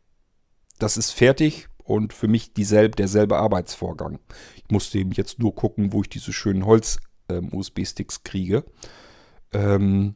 [0.78, 4.18] Das ist fertig, und für mich dieselbe, derselbe Arbeitsvorgang.
[4.56, 8.64] Ich musste eben jetzt nur gucken, wo ich diese schönen Holz-USB-Sticks ähm, kriege.
[9.52, 10.14] Ähm,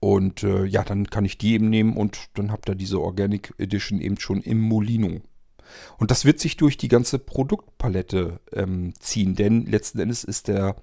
[0.00, 3.52] und äh, ja, dann kann ich die eben nehmen und dann habt ihr diese Organic
[3.58, 5.20] Edition eben schon im Molino.
[5.98, 10.76] Und das wird sich durch die ganze Produktpalette ähm, ziehen, denn letzten Endes ist der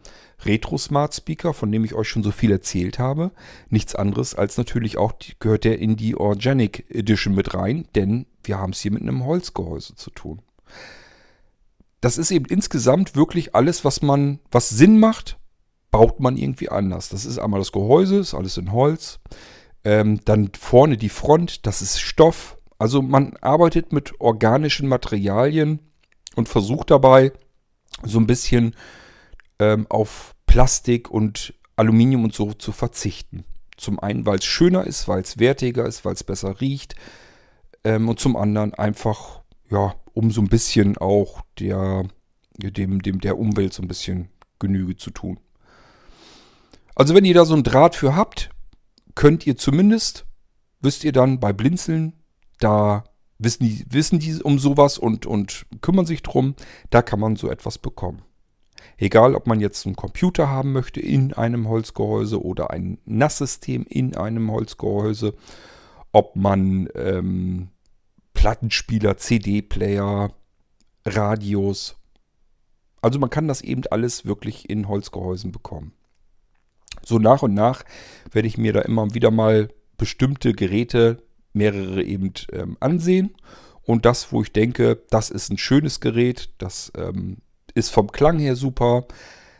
[0.44, 3.32] Retro Smart Speaker, von dem ich euch schon so viel erzählt habe,
[3.70, 8.58] nichts anderes als natürlich auch gehört der in die Organic Edition mit rein, denn wir
[8.58, 10.42] haben es hier mit einem Holzgehäuse zu tun.
[12.02, 15.40] Das ist eben insgesamt wirklich alles, was man, was Sinn macht,
[15.92, 17.10] baut man irgendwie anders.
[17.10, 19.20] Das ist einmal das Gehäuse, ist alles in Holz.
[19.84, 22.55] Ähm, dann vorne die Front, das ist Stoff.
[22.78, 25.80] Also man arbeitet mit organischen Materialien
[26.36, 27.32] und versucht dabei
[28.04, 28.76] so ein bisschen
[29.60, 33.46] ähm, auf Plastik und Aluminium und so zu verzichten.
[33.78, 36.96] Zum einen, weil es schöner ist, weil es wertiger ist, weil es besser riecht.
[37.84, 42.06] Ähm, und zum anderen einfach, ja, um so ein bisschen auch der,
[42.58, 45.40] dem, dem, der Umwelt so ein bisschen Genüge zu tun.
[46.96, 48.50] Also wenn ihr da so einen Draht für habt,
[49.14, 50.26] könnt ihr zumindest,
[50.80, 52.14] wisst ihr dann bei Blinzeln,
[52.60, 53.04] da
[53.38, 56.56] wissen die, wissen die um sowas und, und kümmern sich drum,
[56.90, 58.22] da kann man so etwas bekommen.
[58.98, 64.16] Egal, ob man jetzt einen Computer haben möchte in einem Holzgehäuse oder ein Nasssystem in
[64.16, 65.34] einem Holzgehäuse,
[66.12, 67.70] ob man ähm,
[68.34, 70.32] Plattenspieler, CD-Player,
[71.06, 71.98] Radios.
[73.02, 75.94] Also man kann das eben alles wirklich in Holzgehäusen bekommen.
[77.04, 77.84] So nach und nach
[78.32, 81.25] werde ich mir da immer wieder mal bestimmte Geräte
[81.56, 83.34] mehrere eben ähm, ansehen.
[83.84, 87.38] Und das, wo ich denke, das ist ein schönes Gerät, das ähm,
[87.76, 89.06] ist vom Klang her super,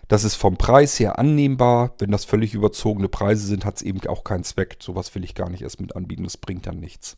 [0.08, 1.94] das ist vom Preis her annehmbar.
[2.00, 4.78] Wenn das völlig überzogene Preise sind, hat es eben auch keinen Zweck.
[4.80, 7.18] Sowas will ich gar nicht erst mit anbieten, das bringt dann nichts.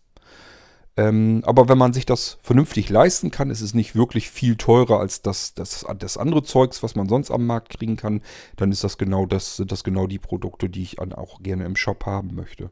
[0.98, 5.00] Ähm, aber wenn man sich das vernünftig leisten kann, ist es nicht wirklich viel teurer
[5.00, 8.22] als das, das, das andere Zeugs, was man sonst am Markt kriegen kann,
[8.56, 11.76] dann ist das genau das, sind das genau die Produkte, die ich auch gerne im
[11.76, 12.72] Shop haben möchte.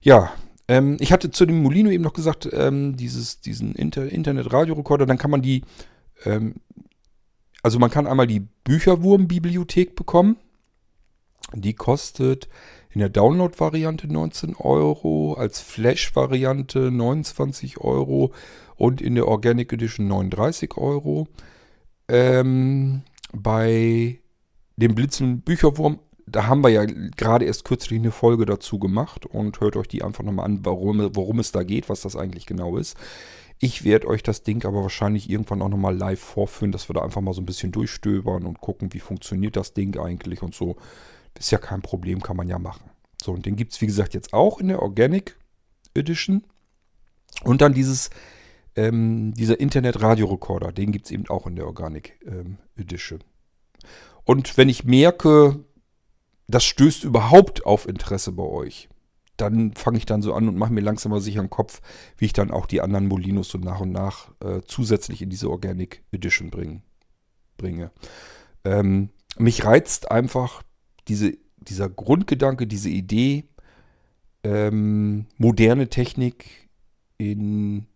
[0.00, 0.32] Ja,
[0.68, 5.18] ähm, ich hatte zu dem Molino eben noch gesagt, ähm, dieses, diesen Inter Internet-Radiorekorder, dann
[5.18, 5.64] kann man die,
[6.24, 6.56] ähm,
[7.62, 10.36] also man kann einmal die Bücherwurm-Bibliothek bekommen.
[11.54, 12.48] Die kostet
[12.90, 18.32] in der Download-Variante 19 Euro, als Flash-Variante 29 Euro
[18.76, 21.26] und in der Organic Edition 39 Euro.
[22.08, 24.20] Ähm, bei
[24.76, 25.98] dem Blitzen Bücherwurm
[26.30, 30.02] da haben wir ja gerade erst kürzlich eine Folge dazu gemacht und hört euch die
[30.02, 32.96] einfach nochmal an, warum, worum es da geht, was das eigentlich genau ist.
[33.60, 37.02] Ich werde euch das Ding aber wahrscheinlich irgendwann auch nochmal live vorführen, dass wir da
[37.02, 40.76] einfach mal so ein bisschen durchstöbern und gucken, wie funktioniert das Ding eigentlich und so.
[41.38, 42.90] Ist ja kein Problem, kann man ja machen.
[43.20, 45.36] So, und den gibt es wie gesagt jetzt auch in der Organic
[45.94, 46.44] Edition.
[47.42, 48.10] Und dann dieses,
[48.76, 53.20] ähm, dieser Internet-Radio-Recorder, den gibt es eben auch in der Organic ähm, Edition.
[54.24, 55.64] Und wenn ich merke,
[56.48, 58.88] das stößt überhaupt auf Interesse bei euch,
[59.36, 61.80] dann fange ich dann so an und mache mir langsam mal sicher einen Kopf,
[62.16, 65.48] wie ich dann auch die anderen Molinos so nach und nach äh, zusätzlich in diese
[65.50, 66.82] Organic Edition bring,
[67.56, 67.92] bringe.
[68.64, 70.62] Ähm, mich reizt einfach
[71.06, 73.44] diese, dieser Grundgedanke, diese Idee,
[74.42, 76.68] ähm, moderne Technik
[77.18, 77.86] in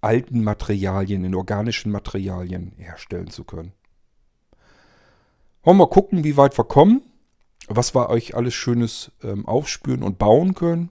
[0.00, 3.72] alten Materialien, in organischen Materialien herstellen zu können.
[5.62, 7.02] Wollen wir mal gucken, wie weit wir kommen,
[7.68, 10.90] was wir euch alles Schönes ähm, aufspüren und bauen können.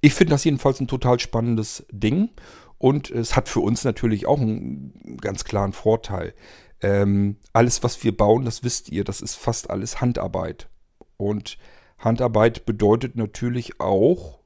[0.00, 2.30] Ich finde das jedenfalls ein total spannendes Ding
[2.78, 6.34] und es hat für uns natürlich auch einen ganz klaren Vorteil.
[6.80, 10.70] Ähm, alles, was wir bauen, das wisst ihr, das ist fast alles Handarbeit.
[11.18, 11.58] Und
[11.98, 14.40] Handarbeit bedeutet natürlich auch,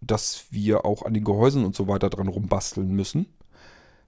[0.00, 3.26] dass wir auch an den Gehäusen und so weiter dran rumbasteln müssen.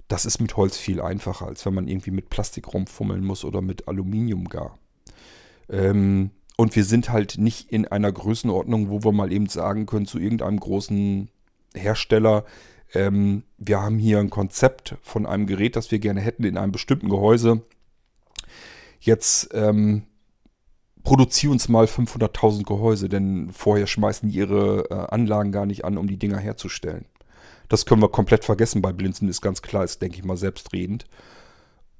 [0.08, 3.62] Das ist mit Holz viel einfacher, als wenn man irgendwie mit Plastik rumfummeln muss oder
[3.62, 4.78] mit Aluminium gar.
[5.68, 10.06] Ähm, und wir sind halt nicht in einer Größenordnung, wo wir mal eben sagen können
[10.06, 11.28] zu irgendeinem großen
[11.74, 12.44] Hersteller,
[12.94, 16.72] ähm, wir haben hier ein Konzept von einem Gerät, das wir gerne hätten in einem
[16.72, 17.62] bestimmten Gehäuse.
[19.00, 20.04] Jetzt ähm,
[21.02, 25.98] produziere uns mal 500.000 Gehäuse, denn vorher schmeißen die ihre äh, Anlagen gar nicht an,
[25.98, 27.06] um die Dinger herzustellen.
[27.68, 31.06] Das können wir komplett vergessen bei Blinzen, ist ganz klar, ist, denke ich mal, selbstredend.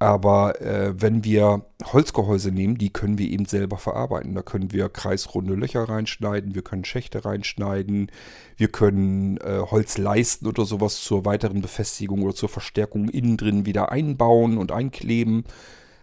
[0.02, 4.34] Aber äh, wenn wir Holzgehäuse nehmen, die können wir eben selber verarbeiten.
[4.34, 8.10] Da können wir kreisrunde Löcher reinschneiden, wir können Schächte reinschneiden,
[8.56, 13.92] wir können äh, Holzleisten oder sowas zur weiteren Befestigung oder zur Verstärkung innen drin wieder
[13.92, 15.44] einbauen und einkleben.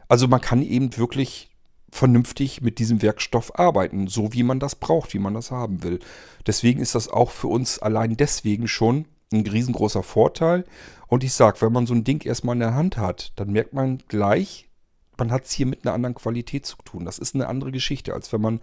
[0.08, 1.50] Also man kann eben wirklich
[1.92, 6.00] vernünftig mit diesem Werkstoff arbeiten, so wie man das braucht, wie man das haben will.
[6.48, 10.66] Deswegen ist das auch für uns allein deswegen schon ein riesengroßer Vorteil.
[11.08, 13.74] Und ich sage, wenn man so ein Ding erstmal in der Hand hat, dann merkt
[13.74, 14.70] man gleich,
[15.18, 17.06] man hat es hier mit einer anderen Qualität zu tun.
[17.06, 18.60] Das ist eine andere Geschichte, als wenn man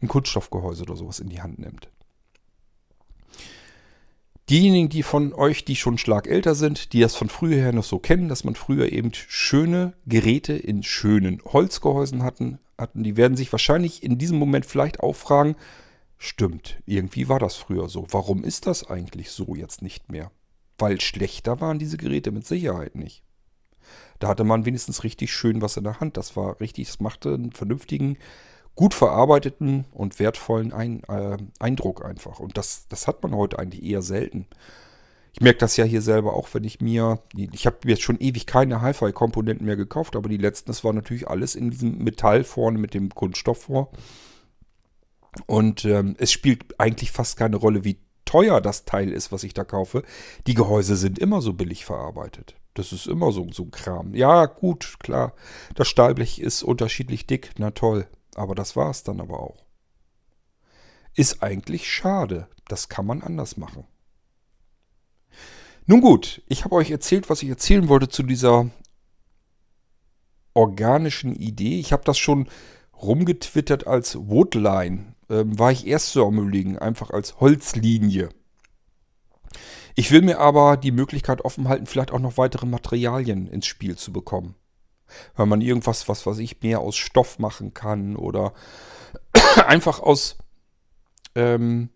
[0.00, 1.88] ein Kunststoffgehäuse oder sowas in die Hand nimmt.
[4.48, 7.82] Diejenigen, die von euch, die schon Schlag älter sind, die das von früher her noch
[7.82, 13.36] so kennen, dass man früher eben schöne Geräte in schönen Holzgehäusen hatten, hatten, die werden
[13.36, 15.56] sich wahrscheinlich in diesem Moment vielleicht auch fragen,
[16.18, 18.06] Stimmt, irgendwie war das früher so.
[18.10, 20.30] Warum ist das eigentlich so jetzt nicht mehr?
[20.78, 23.22] Weil schlechter waren diese Geräte mit Sicherheit nicht.
[24.18, 26.16] Da hatte man wenigstens richtig schön was in der Hand.
[26.16, 28.18] Das war richtig, es machte einen vernünftigen,
[28.74, 32.40] gut verarbeiteten und wertvollen Ein, äh, Eindruck einfach.
[32.40, 34.46] Und das, das hat man heute eigentlich eher selten.
[35.32, 38.46] Ich merke das ja hier selber auch, wenn ich mir, ich habe jetzt schon ewig
[38.46, 42.78] keine Hi-Fi-Komponenten mehr gekauft, aber die letzten, das war natürlich alles in diesem Metall vorne
[42.78, 43.90] mit dem Kunststoff vor.
[45.46, 49.54] Und ähm, es spielt eigentlich fast keine Rolle, wie teuer das Teil ist, was ich
[49.54, 50.02] da kaufe.
[50.46, 52.56] Die Gehäuse sind immer so billig verarbeitet.
[52.74, 54.14] Das ist immer so, so ein Kram.
[54.14, 55.34] Ja, gut, klar.
[55.74, 57.52] Das Stahlblech ist unterschiedlich dick.
[57.58, 58.06] Na toll.
[58.34, 59.64] Aber das war es dann aber auch.
[61.14, 62.48] Ist eigentlich schade.
[62.68, 63.84] Das kann man anders machen.
[65.86, 68.68] Nun gut, ich habe euch erzählt, was ich erzählen wollte zu dieser
[70.52, 71.78] organischen Idee.
[71.78, 72.48] Ich habe das schon
[73.00, 78.28] rumgetwittert als Woodline ähm, war ich erst so am überlegen, einfach als Holzlinie.
[79.94, 83.96] Ich will mir aber die Möglichkeit offen halten, vielleicht auch noch weitere Materialien ins Spiel
[83.96, 84.54] zu bekommen.
[85.34, 88.52] Weil man irgendwas, was weiß ich, mehr aus Stoff machen kann oder
[89.66, 90.36] einfach aus
[91.34, 91.88] ähm,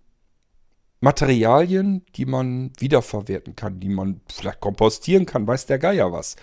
[1.00, 6.36] Materialien, die man wiederverwerten kann, die man vielleicht kompostieren kann, weiß der Geier was.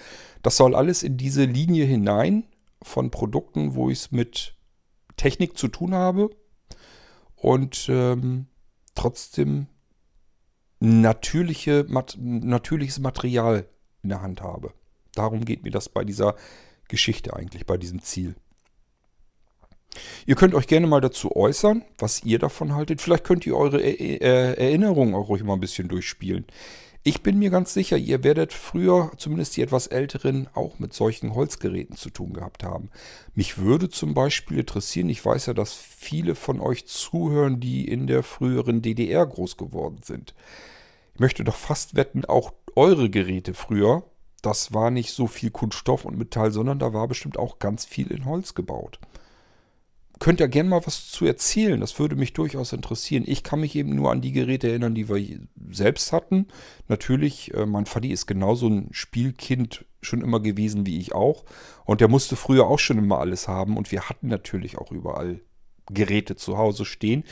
[0.43, 2.43] Das soll alles in diese Linie hinein
[2.81, 4.55] von Produkten, wo ich es mit
[5.15, 6.29] Technik zu tun habe
[7.37, 8.47] und ähm,
[8.95, 9.67] trotzdem
[10.79, 13.67] natürliche, mat natürliches Material
[14.03, 14.73] in der Hand habe.
[15.13, 16.35] Darum geht mir das bei dieser
[16.87, 18.35] Geschichte eigentlich, bei diesem Ziel.
[20.25, 23.01] Ihr könnt euch gerne mal dazu äußern, was ihr davon haltet.
[23.01, 26.45] Vielleicht könnt ihr eure er Erinnerungen auch ruhig mal ein bisschen durchspielen.
[27.07, 31.35] Ich bin mir ganz sicher, ihr werdet früher, zumindest die etwas älteren, auch mit solchen
[31.35, 32.89] Holzgeräten zu tun gehabt haben.
[33.33, 38.07] Mich würde zum Beispiel interessieren, ich weiß ja, dass viele von euch zuhören, die in
[38.07, 40.35] der früheren DDR groß geworden sind.
[41.13, 44.03] Ich möchte doch fast wetten, auch eure Geräte früher,
[44.41, 48.07] das war nicht so viel Kunststoff und Metall, sondern da war bestimmt auch ganz viel
[48.07, 48.99] in Holz gebaut
[50.19, 51.79] könnt ihr gerne mal was zu erzählen.
[51.79, 53.23] Das würde mich durchaus interessieren.
[53.25, 55.39] Ich kann mich eben nur an die Geräte erinnern, die wir
[55.69, 56.47] selbst hatten.
[56.87, 61.43] Natürlich, äh, mein Vati ist genauso ein Spielkind schon immer gewesen wie ich auch.
[61.85, 63.77] Und der musste früher auch schon immer alles haben.
[63.77, 65.41] Und wir hatten natürlich auch überall
[65.89, 67.23] Geräte zu Hause stehen.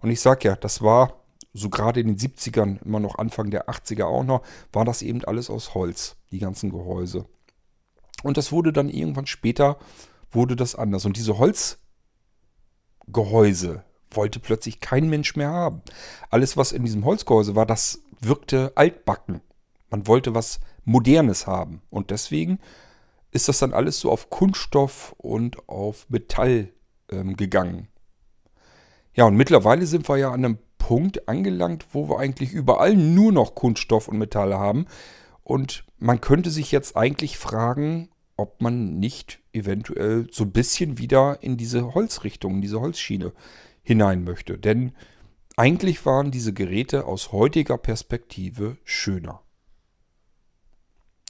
[0.00, 1.20] Und ich sag ja, das war
[1.52, 4.42] so gerade in den 70ern, immer noch Anfang der 80er auch noch,
[4.72, 7.26] war das eben alles aus Holz, die ganzen Gehäuse.
[8.22, 9.78] Und das wurde dann irgendwann später,
[10.30, 11.04] wurde das anders.
[11.04, 11.78] Und diese Holz
[13.06, 15.82] Holzgehäuse wollte plötzlich kein Mensch mehr haben.
[16.30, 19.40] Alles, was in diesem Holzgehäuse war, das wirkte altbacken.
[19.88, 21.82] Man wollte was Modernes haben.
[21.90, 22.58] Und deswegen
[23.30, 26.72] ist das dann alles so auf Kunststoff und auf Metall
[27.10, 27.88] ähm, gegangen.
[29.14, 33.32] Ja, und mittlerweile sind wir ja an einem Punkt angelangt, wo wir eigentlich überall nur
[33.32, 34.86] noch Kunststoff und Metalle haben.
[35.44, 41.42] Und man könnte sich jetzt eigentlich fragen, ob man nicht eventuell so ein bisschen wieder
[41.42, 43.32] in diese Holzrichtung, in diese Holzschiene
[43.82, 44.58] hinein möchte.
[44.58, 44.92] Denn
[45.56, 49.42] eigentlich waren diese Geräte aus heutiger Perspektive schöner.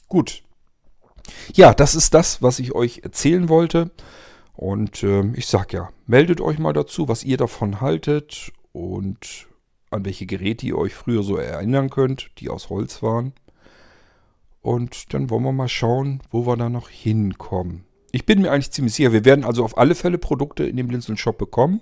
[0.09, 0.43] Gut.
[1.55, 3.91] Ja, das ist das, was ich euch erzählen wollte.
[4.55, 9.49] Und äh, ich sag ja, meldet euch mal dazu, was ihr davon haltet und
[9.91, 13.33] an welche Geräte ihr euch früher so erinnern könnt, die aus Holz waren.
[14.61, 17.85] Und dann wollen wir mal schauen, wo wir da noch hinkommen.
[18.13, 20.89] Ich bin mir eigentlich ziemlich sicher, wir werden also auf alle Fälle Produkte in dem
[20.89, 21.81] Blinzeln Shop bekommen,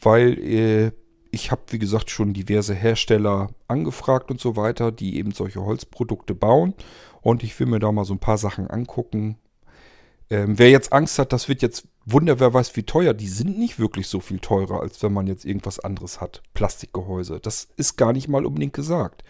[0.00, 0.92] weil äh,
[1.30, 6.34] ich habe, wie gesagt, schon diverse Hersteller angefragt und so weiter, die eben solche Holzprodukte
[6.34, 6.74] bauen.
[7.20, 9.36] Und ich will mir da mal so ein paar Sachen angucken.
[10.28, 13.14] Ähm, wer jetzt Angst hat, das wird jetzt Wunder, wer weiß wie teuer.
[13.14, 16.42] Die sind nicht wirklich so viel teurer, als wenn man jetzt irgendwas anderes hat.
[16.54, 17.40] Plastikgehäuse.
[17.40, 19.22] Das ist gar nicht mal unbedingt gesagt.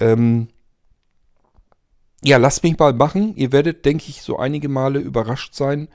[0.00, 0.48] Ähm,
[2.24, 3.36] ja, lasst mich mal machen.
[3.36, 5.88] Ihr werdet, denke ich, so einige Male überrascht sein,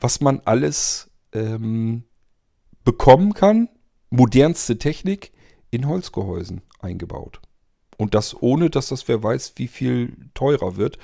[0.00, 2.04] was man alles ähm,
[2.82, 3.68] bekommen kann.
[4.08, 5.32] Modernste Technik
[5.70, 7.40] in Holzgehäusen eingebaut.
[7.98, 10.98] Und das ohne, dass das wer weiß, wie viel teurer wird.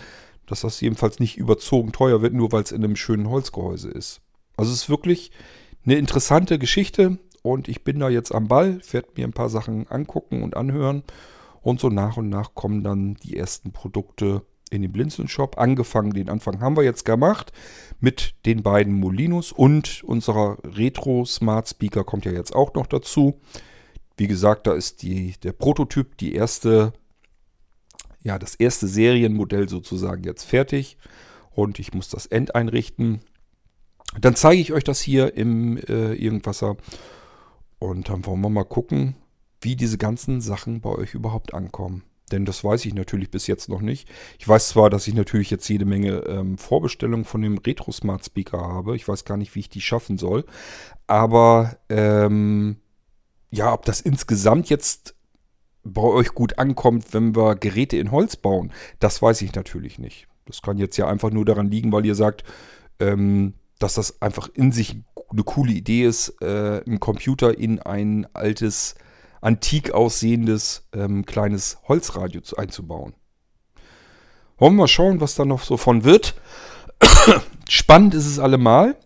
[0.46, 4.22] Dass das jedenfalls nicht überzogen teuer wird, nur weil es in einem schönen Holzgehäuse ist.
[4.56, 5.32] Also es ist wirklich
[5.84, 9.86] eine interessante Geschichte und ich bin da jetzt am Ball, werde mir ein paar Sachen
[9.88, 11.02] angucken und anhören
[11.66, 15.58] und so nach und nach kommen dann die ersten Produkte in den Blinzeln-Shop.
[15.58, 17.52] Angefangen, den Anfang haben wir jetzt gemacht
[17.98, 23.40] mit den beiden Molinos und unserer Retro Smart Speaker kommt ja jetzt auch noch dazu.
[24.16, 26.92] Wie gesagt, da ist die, der Prototyp, die erste,
[28.22, 30.96] ja, das erste Serienmodell sozusagen jetzt fertig
[31.50, 33.22] und ich muss das End einrichten.
[34.20, 36.76] Dann zeige ich euch das hier im äh, Irgendwasser
[37.80, 39.16] und dann wollen wir mal gucken,
[39.60, 42.02] wie diese ganzen Sachen bei euch überhaupt ankommen.
[42.32, 44.08] Denn das weiß ich natürlich bis jetzt noch nicht.
[44.38, 48.24] Ich weiß zwar, dass ich natürlich jetzt jede Menge ähm, Vorbestellungen von dem Retro Smart
[48.24, 48.96] Speaker habe.
[48.96, 50.44] Ich weiß gar nicht, wie ich die schaffen soll.
[51.06, 52.78] Aber ähm,
[53.50, 55.14] ja, ob das insgesamt jetzt
[55.84, 60.26] bei euch gut ankommt, wenn wir Geräte in Holz bauen, das weiß ich natürlich nicht.
[60.46, 62.42] Das kann jetzt ja einfach nur daran liegen, weil ihr sagt,
[62.98, 64.96] ähm, dass das einfach in sich
[65.30, 68.96] eine coole Idee ist, äh, einen Computer in ein altes
[69.40, 73.14] antik aussehendes ähm, kleines Holzradio zu, einzubauen.
[74.58, 76.34] Wollen wir mal schauen, was da noch so von wird.
[77.68, 78.96] Spannend ist es allemal.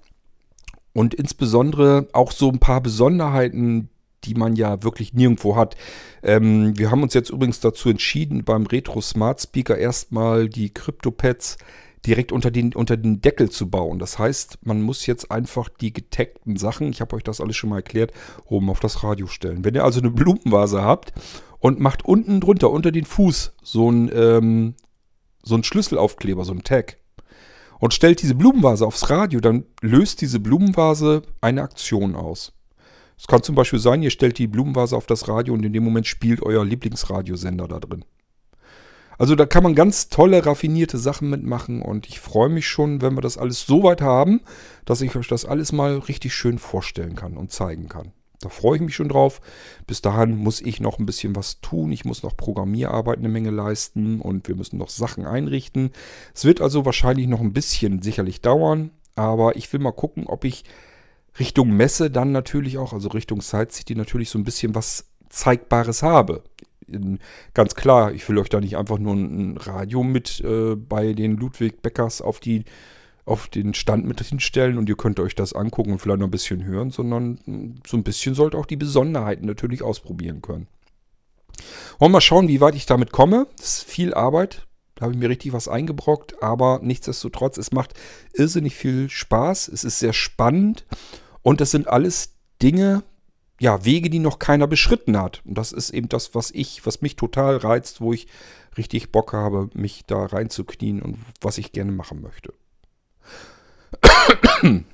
[0.93, 3.89] Und insbesondere auch so ein paar Besonderheiten,
[4.25, 5.77] die man ja wirklich nirgendwo hat.
[6.23, 11.59] Ähm, wir haben uns jetzt übrigens dazu entschieden, beim Retro Smart Speaker erstmal die CryptoPads
[12.07, 13.99] direkt unter den, unter den Deckel zu bauen.
[13.99, 17.71] Das heißt, man muss jetzt einfach die getaggten Sachen, ich habe euch das alles schon
[17.71, 18.13] mal erklärt,
[18.47, 19.65] oben auf das Radio stellen.
[19.65, 21.13] Wenn ihr also eine Blumenvase habt
[21.59, 24.75] und macht unten drunter, unter den Fuß, so ein, ähm,
[25.43, 26.97] so ein Schlüsselaufkleber, so ein Tag,
[27.79, 32.53] und stellt diese Blumenvase aufs Radio, dann löst diese Blumenvase eine Aktion aus.
[33.19, 35.85] Es kann zum Beispiel sein, ihr stellt die Blumenvase auf das Radio und in dem
[35.85, 38.05] Moment spielt euer Lieblingsradiosender da drin.
[39.21, 43.19] Also da kann man ganz tolle, raffinierte Sachen mitmachen und ich freue mich schon, wenn
[43.19, 44.41] wir das alles so weit haben,
[44.87, 48.13] dass ich euch das alles mal richtig schön vorstellen kann und zeigen kann.
[48.41, 49.43] Da freue ich mich schon drauf.
[49.87, 51.93] Bis dahin muss ich noch ein bisschen was tun.
[51.93, 55.91] Ich muss noch Programmierarbeit eine Menge leisten und wir müssen noch Sachen einrichten.
[56.35, 60.47] Es wird also wahrscheinlich noch ein bisschen sicherlich dauern, aber ich will mal gucken, ob
[60.47, 60.65] ich
[61.39, 66.03] Richtung Messe dann natürlich auch, also Richtung Side City natürlich so ein bisschen was Zeigbares
[66.03, 66.43] habe
[67.55, 71.37] ganz klar, ich will euch da nicht einfach nur ein Radio mit äh, bei den
[71.37, 72.65] Ludwig Beckers auf die
[73.25, 76.33] auf den Stand mit hinstellen und ihr könnt euch das angucken und vielleicht noch ein
[76.33, 80.67] bisschen hören, sondern hm, so ein bisschen sollt auch die Besonderheiten natürlich ausprobieren können.
[81.99, 83.47] Wollen wir mal schauen, wie weit ich damit komme.
[83.57, 84.67] Das ist viel Arbeit.
[84.95, 87.95] Da habe ich mir richtig was eingebrockt, aber nichtsdestotrotz, es macht
[88.35, 89.69] irrsinnig viel Spaß.
[89.69, 90.85] Es ist sehr spannend
[91.43, 93.03] und das sind alles Dinge,
[93.61, 95.43] ja, Wege, die noch keiner beschritten hat.
[95.45, 98.27] Und das ist eben das, was ich, was mich total reizt, wo ich
[98.79, 102.53] richtig Bock habe, mich da reinzuknien und was ich gerne machen möchte.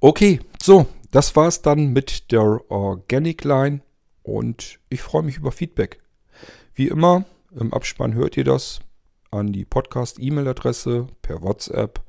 [0.00, 3.80] Okay, so, das war's dann mit der Organic Line
[4.22, 6.00] und ich freue mich über Feedback.
[6.72, 8.78] Wie immer, im Abspann hört ihr das
[9.32, 12.00] an die Podcast-E-Mail-Adresse per WhatsApp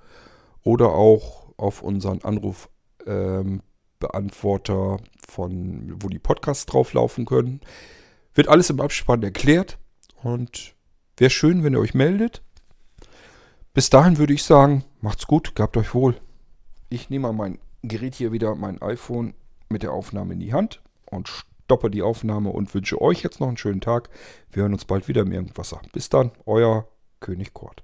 [0.62, 2.70] oder auch auf unseren Anruf
[3.08, 3.64] ähm,
[4.00, 4.98] Anrufbeantworter,
[5.30, 7.62] von, wo die Podcasts drauflaufen können.
[8.34, 9.78] Wird alles im Abspann erklärt
[10.24, 10.76] und
[11.18, 12.42] wäre schön, wenn ihr euch meldet.
[13.74, 16.16] Bis dahin würde ich sagen, macht's gut, gehabt euch wohl.
[16.90, 19.34] Ich nehme mal mein Gerät hier wieder, mein iPhone
[19.70, 23.48] mit der Aufnahme in die Hand und stoppe die Aufnahme und wünsche euch jetzt noch
[23.48, 24.10] einen schönen Tag.
[24.52, 25.82] Wir hören uns bald wieder im Irgendwasser.
[25.94, 26.88] Bis dann, euer
[27.20, 27.84] König Kurt.